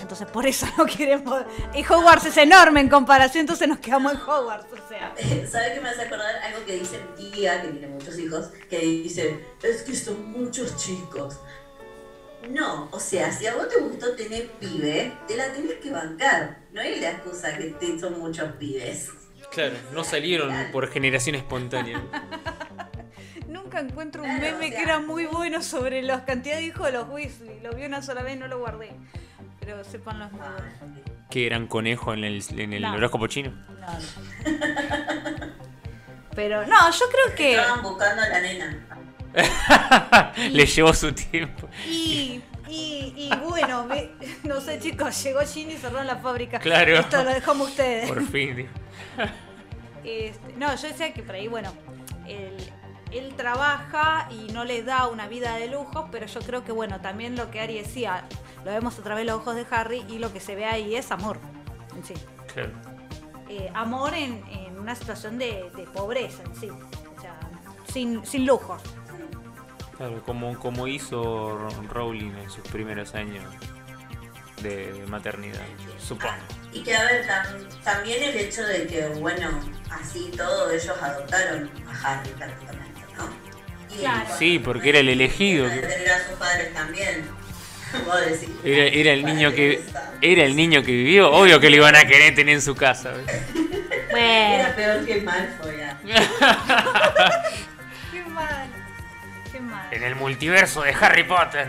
[0.00, 1.42] Entonces por eso no queremos.
[1.74, 4.66] Y Hogwarts es enorme en comparación, entonces nos quedamos en Hogwarts.
[4.72, 5.12] O sea.
[5.50, 6.36] ¿Sabes qué me hace acordar?
[6.36, 10.76] Algo que dice mi tía, que tiene muchos hijos, que dice, es que son muchos
[10.76, 11.38] chicos.
[12.48, 16.58] No, o sea, si a vos te gustó tener pibe, te la tenés que bancar.
[16.72, 19.10] No hay la excusa que te son muchos pibes.
[19.58, 22.00] Claro, no salieron por generación espontánea.
[23.48, 27.08] Nunca encuentro un meme que era muy bueno sobre la cantidad de hijos de los
[27.08, 27.58] Weasley.
[27.62, 28.92] Lo vi una sola vez, no lo guardé.
[29.58, 30.62] Pero sepan los nuevos.
[31.28, 32.92] Que eran conejo en el, en el No.
[32.94, 33.50] horóscopo chino.
[33.80, 34.56] No, no.
[36.36, 37.56] Pero no, yo creo que.
[37.56, 38.86] Estaban buscando a la nena.
[40.52, 41.68] Le llevó su tiempo.
[41.84, 44.10] Y, y, y bueno, me-
[44.44, 46.60] no sé chicos, llegó Ginny y cerraron la fábrica.
[46.60, 46.96] Claro.
[47.00, 48.08] Esto lo dejamos a ustedes.
[48.08, 48.54] Por fin.
[48.56, 48.70] dijo.
[50.04, 51.72] Este, no, yo decía que por ahí, bueno,
[52.26, 52.56] él,
[53.10, 57.00] él trabaja y no les da una vida de lujo, pero yo creo que, bueno,
[57.00, 58.24] también lo que Ari decía,
[58.64, 60.94] lo vemos a través de los ojos de Harry y lo que se ve ahí
[60.94, 61.38] es amor
[61.96, 62.14] en sí.
[62.52, 62.72] Claro.
[63.48, 66.68] Eh, amor en, en una situación de, de pobreza en sí.
[66.68, 67.38] O sea,
[67.90, 68.82] sin, sin lujos.
[69.96, 73.44] Claro, como, como hizo Rowling en sus primeros años
[74.62, 75.64] de maternidad,
[75.98, 76.34] supongo.
[76.72, 79.60] Y que, a ver, tam- también el hecho de que, bueno,
[79.90, 83.28] así todo, ellos adoptaron a Harry prácticamente, ¿no?
[83.94, 84.26] Y Claro.
[84.38, 85.66] Sí, porque era el elegido.
[85.68, 87.24] De tener a sus padres también.
[88.06, 88.50] Vos decís.
[88.64, 89.82] Era, era el niño que
[90.20, 93.12] era el niño que vivió, obvio que lo iban a querer tener en su casa.
[93.12, 93.26] ¿ves?
[94.10, 94.54] Bueno.
[94.54, 95.74] Era peor que Malfoy.
[98.10, 98.66] Qué mal.
[99.52, 99.86] Qué mal.
[99.92, 101.68] En el multiverso de Harry Potter.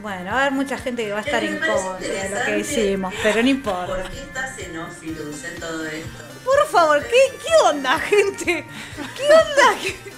[0.00, 2.58] Bueno, va a haber mucha gente que va a estar en contra de lo que
[2.58, 3.86] hicimos, pero no importa.
[3.86, 6.24] ¿Por qué está en todo esto?
[6.44, 8.66] Por favor, ¿qué, qué onda, gente?
[9.16, 9.78] ¿Qué onda?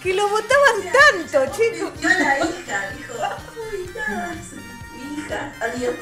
[0.00, 1.92] Que, que lo votaban tanto, chicos.
[2.00, 3.14] Yo la hija, dijo,
[3.72, 4.34] uy, nada,
[4.94, 5.94] mi hija, adiós.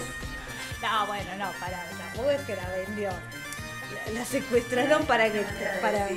[0.83, 3.11] No, bueno, no, pará, tampoco es que la vendió.
[3.11, 5.45] La, la secuestraron para que.
[5.81, 6.09] Para,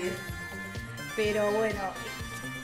[1.16, 1.93] pero bueno,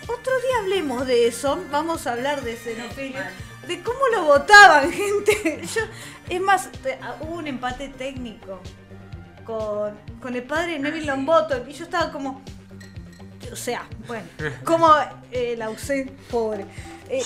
[0.07, 1.63] otro día hablemos de eso.
[1.71, 3.31] Vamos a hablar de xenofilia.
[3.68, 5.61] De cómo lo votaban, gente.
[5.74, 5.82] Yo,
[6.30, 8.61] es más, te- ah, hubo un empate técnico
[9.45, 12.41] con, con el padre de Neville Longbottom y yo estaba como.
[13.51, 14.26] O sea, bueno,
[14.63, 14.93] como
[15.32, 16.66] eh, la usé, pobre.
[17.07, 17.22] Eh,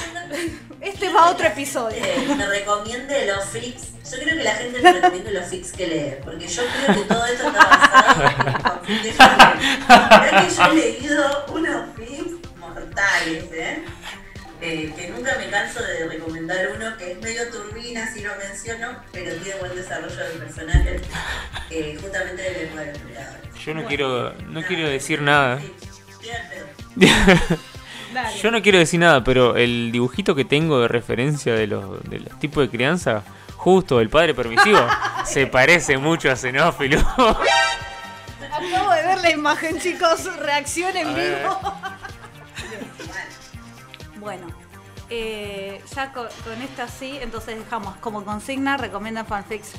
[0.82, 1.98] este va a otro episodio.
[2.04, 3.94] Eh, me recomiende los fics.
[4.12, 6.14] Yo creo que la gente me recomiende los fics que lee.
[6.24, 9.10] Porque yo creo que todo esto está basado en.
[10.20, 13.86] Creo que yo he leído unos fics mortales, ¿eh?
[14.62, 19.00] Eh, que nunca me canso de recomendar uno que es medio turbina, si lo menciono,
[19.14, 21.02] pero tiene buen desarrollo de personajes,
[21.70, 23.56] eh, justamente de lengua de los creadores.
[23.66, 25.62] Yo no quiero, no quiero decir nada.
[28.14, 28.38] Dale.
[28.42, 32.20] Yo no quiero decir nada, pero el dibujito que tengo de referencia de los, de
[32.20, 33.24] los tipos de crianza,
[33.56, 34.80] justo el padre permisivo,
[35.26, 37.00] se parece mucho a Xenófilo.
[37.00, 40.26] Acabo de ver la imagen, chicos.
[40.38, 41.79] Reacción en vivo.
[44.20, 44.48] Bueno,
[45.10, 49.72] eh, ya con, con esta sí, entonces dejamos como consigna, recomiendan fanfics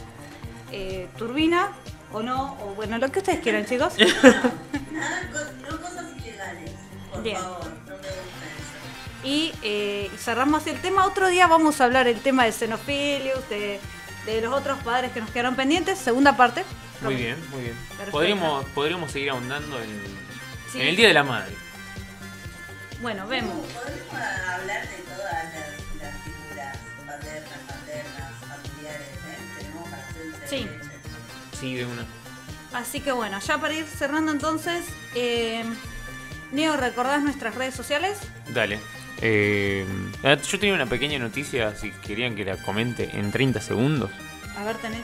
[0.72, 1.68] eh, turbina
[2.12, 3.94] o no, o bueno, lo que ustedes quieran, chicos.
[3.98, 6.70] Nada, co- no cosas ilegales,
[7.12, 7.36] por Bien.
[7.36, 9.24] favor, no me gusta eso.
[9.24, 11.06] Y eh, cerramos el tema.
[11.06, 13.78] Otro día vamos a hablar el tema de xenofilius, de,
[14.26, 15.98] de los otros padres que nos quedaron pendientes.
[15.98, 16.64] Segunda parte.
[17.02, 17.76] Muy bien, muy bien.
[17.88, 18.10] Perfecto.
[18.12, 19.88] Podríamos, podríamos seguir ahondando en,
[20.72, 20.80] Sí.
[20.80, 21.52] en el Día de la Madre.
[23.00, 23.54] Bueno, vemos.
[23.66, 26.76] Podemos hablar de todas las, las figuras
[27.06, 29.58] paternas, maternas, familiares, ¿eh?
[29.58, 30.68] Tenemos para hacer un Sí.
[31.58, 32.04] Sí, de una.
[32.72, 34.84] Así que bueno, ya para ir cerrando entonces,
[35.14, 35.64] eh,
[36.52, 38.18] Neo, ¿recordás nuestras redes sociales?
[38.48, 38.78] Dale.
[39.22, 39.84] Eh,
[40.22, 44.10] ah, yo tenía una pequeña noticia, si querían que la comente en 30 segundos.
[44.56, 45.02] A ver, tenés.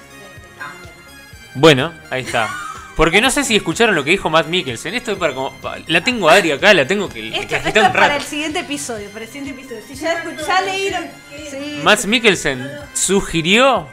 [1.55, 2.49] Bueno, ahí está.
[2.97, 4.95] Porque no sé si escucharon lo que dijo Matt Mikkelsen.
[4.95, 5.55] Esto es para como.
[5.87, 9.27] La tengo a Adri acá, la tengo que, Esto, es para el siguiente episodio, para
[9.27, 9.83] el siguiente episodio.
[9.87, 11.05] Si ya, ya leíron.
[11.51, 11.81] Sí.
[11.85, 13.87] Matt Mikkelsen sugirió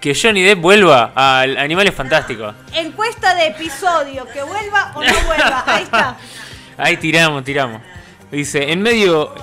[0.00, 2.54] que Johnny Depp vuelva al Animales Fantásticos.
[2.72, 5.64] Encuesta de episodio, que vuelva o no vuelva.
[5.66, 6.16] Ahí está.
[6.76, 7.82] Ahí tiramos, tiramos.
[8.30, 9.34] Dice, en medio.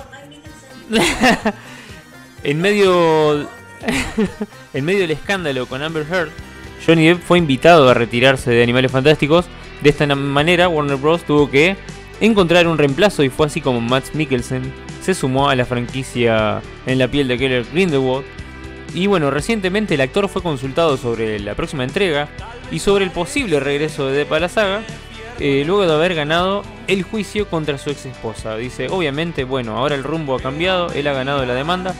[2.44, 3.48] en medio.
[4.72, 6.30] en medio del escándalo con Amber Heard,
[6.84, 9.46] Johnny Depp fue invitado a retirarse de Animales Fantásticos.
[9.82, 11.24] De esta manera, Warner Bros.
[11.24, 11.76] tuvo que
[12.20, 16.98] encontrar un reemplazo y fue así como Matt Mikkelsen se sumó a la franquicia en
[16.98, 18.24] la piel de Keller Grindelwald.
[18.94, 22.28] Y bueno, recientemente el actor fue consultado sobre la próxima entrega
[22.70, 24.82] y sobre el posible regreso de Depp a la saga,
[25.40, 28.56] eh, luego de haber ganado el juicio contra su ex esposa.
[28.56, 31.94] Dice, obviamente, bueno, ahora el rumbo ha cambiado, él ha ganado la demanda,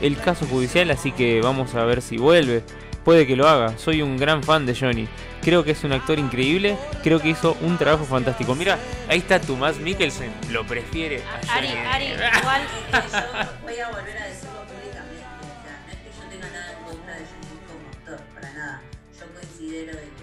[0.00, 2.62] el caso judicial, así que vamos a ver si vuelve.
[3.06, 5.06] Puede que lo haga, soy un gran fan de Johnny.
[5.40, 8.56] Creo que es un actor increíble, creo que hizo un trabajo fantástico.
[8.56, 12.34] Mira, ahí está Matt Mikkelsen, lo prefiere a Ari, Johnny Ari, Depp.
[12.40, 12.62] igual.
[12.92, 15.22] Yo voy a volver a decirlo públicamente.
[15.22, 18.52] O sea, no es que yo tenga nada en contra de Johnny como actor, para
[18.52, 18.82] nada.
[19.16, 20.15] Yo considero de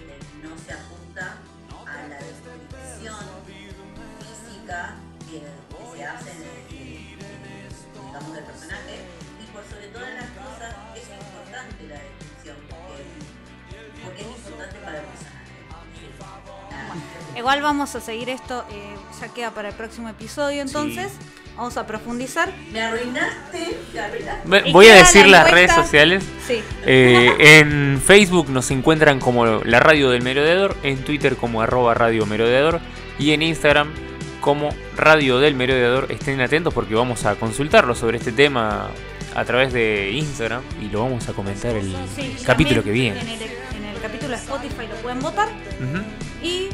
[17.44, 21.12] Igual vamos a seguir esto, eh, ya queda para el próximo episodio, entonces
[21.54, 22.50] vamos a profundizar.
[22.72, 24.72] Me arruinaste, me arruinaste.
[24.72, 26.24] Voy a decir la las redes sociales.
[26.46, 26.62] Sí.
[26.86, 32.24] Eh, en Facebook nos encuentran como la radio del merodeador, en Twitter como arroba radio
[32.24, 32.80] merodeador
[33.18, 33.92] y en Instagram
[34.40, 36.06] como radio del merodeador.
[36.10, 38.88] Estén atentos porque vamos a consultarlo sobre este tema
[39.34, 43.20] a través de Instagram y lo vamos a comentar el Sí, capítulo que viene.
[43.20, 45.48] En el, en el capítulo de Spotify lo pueden votar.
[45.48, 46.02] Ujú.
[46.42, 46.70] Y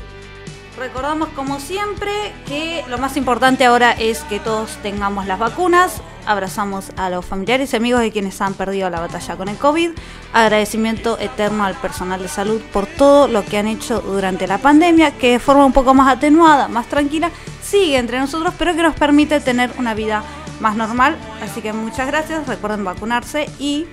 [0.80, 2.10] recordamos como siempre
[2.46, 6.00] que lo más importante ahora es que todos tengamos las vacunas.
[6.26, 9.90] Abrazamos a los familiares y amigos de quienes han perdido la batalla con el COVID.
[10.32, 15.10] Agradecimiento eterno al personal de salud por todo lo que han hecho durante la pandemia,
[15.10, 17.30] que de forma un poco más atenuada, más tranquila,
[17.62, 20.24] sigue entre nosotros, pero que nos permite tener una vida
[20.60, 21.14] más normal.
[21.42, 23.86] Así que muchas gracias, recuerden vacunarse y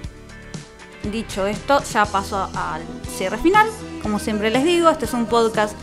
[1.04, 2.82] Dicho esto, ya paso al
[3.16, 3.68] cierre final.
[4.02, 5.74] Como siempre les digo, este es un podcast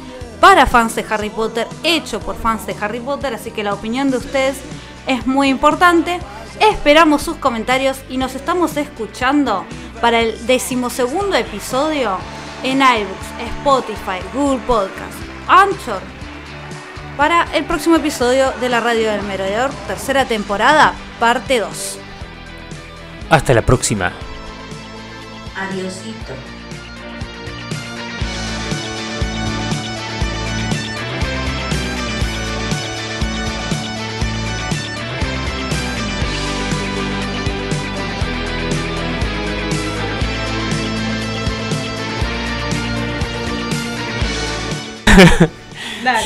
[0.44, 4.10] para fans de Harry Potter, hecho por fans de Harry Potter, así que la opinión
[4.10, 4.58] de ustedes
[5.06, 6.20] es muy importante.
[6.60, 9.64] Esperamos sus comentarios y nos estamos escuchando
[10.02, 12.18] para el decimosegundo episodio
[12.62, 15.14] en iBooks, Spotify, Google Podcast,
[15.48, 16.02] Anchor,
[17.16, 21.98] para el próximo episodio de la Radio del Merodeador, tercera temporada, parte 2.
[23.30, 24.12] Hasta la próxima.
[25.56, 26.34] Adiosito.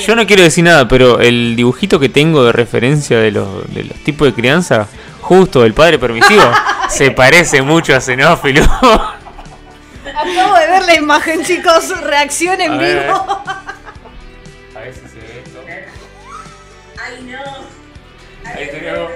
[0.06, 3.84] Yo no quiero decir nada, pero el dibujito que tengo de referencia de los, de
[3.84, 4.86] los tipos de crianza,
[5.20, 6.42] justo el padre permisivo,
[6.88, 8.62] se parece mucho a Xenófilo.
[8.64, 13.02] Acabo de ver la imagen, chicos, reacción en A ver.
[13.06, 13.14] vivo.
[13.14, 15.60] A ver si se ve esto.
[17.00, 18.50] Ay, no.
[18.50, 19.10] Ahí tenemos.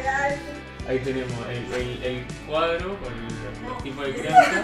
[0.89, 4.63] Ahí tenemos el, el- el cuadro con el, el tipo de crianza.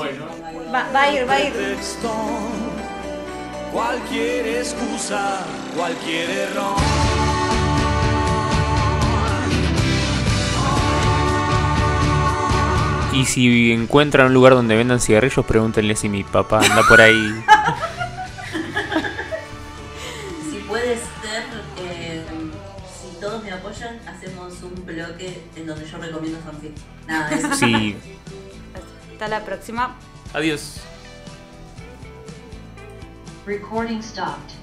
[0.00, 0.24] Bueno.
[0.72, 1.52] Va, va a ir, va a ir.
[3.70, 5.44] Cualquier excusa,
[5.76, 6.74] cualquier error.
[13.12, 17.34] Y si encuentran un lugar donde vendan cigarrillos, pregúntenle si mi papá anda por ahí.
[20.50, 21.44] Si puede ser,
[21.76, 22.24] eh,
[23.02, 26.72] si todos me apoyan, hacemos un bloque en donde yo recomiendo fanfic.
[27.06, 27.54] Nada eso.
[27.54, 27.98] Sí.
[29.20, 29.96] Hasta la próxima.
[30.32, 30.80] Adiós.
[33.44, 34.54] Recording stopped.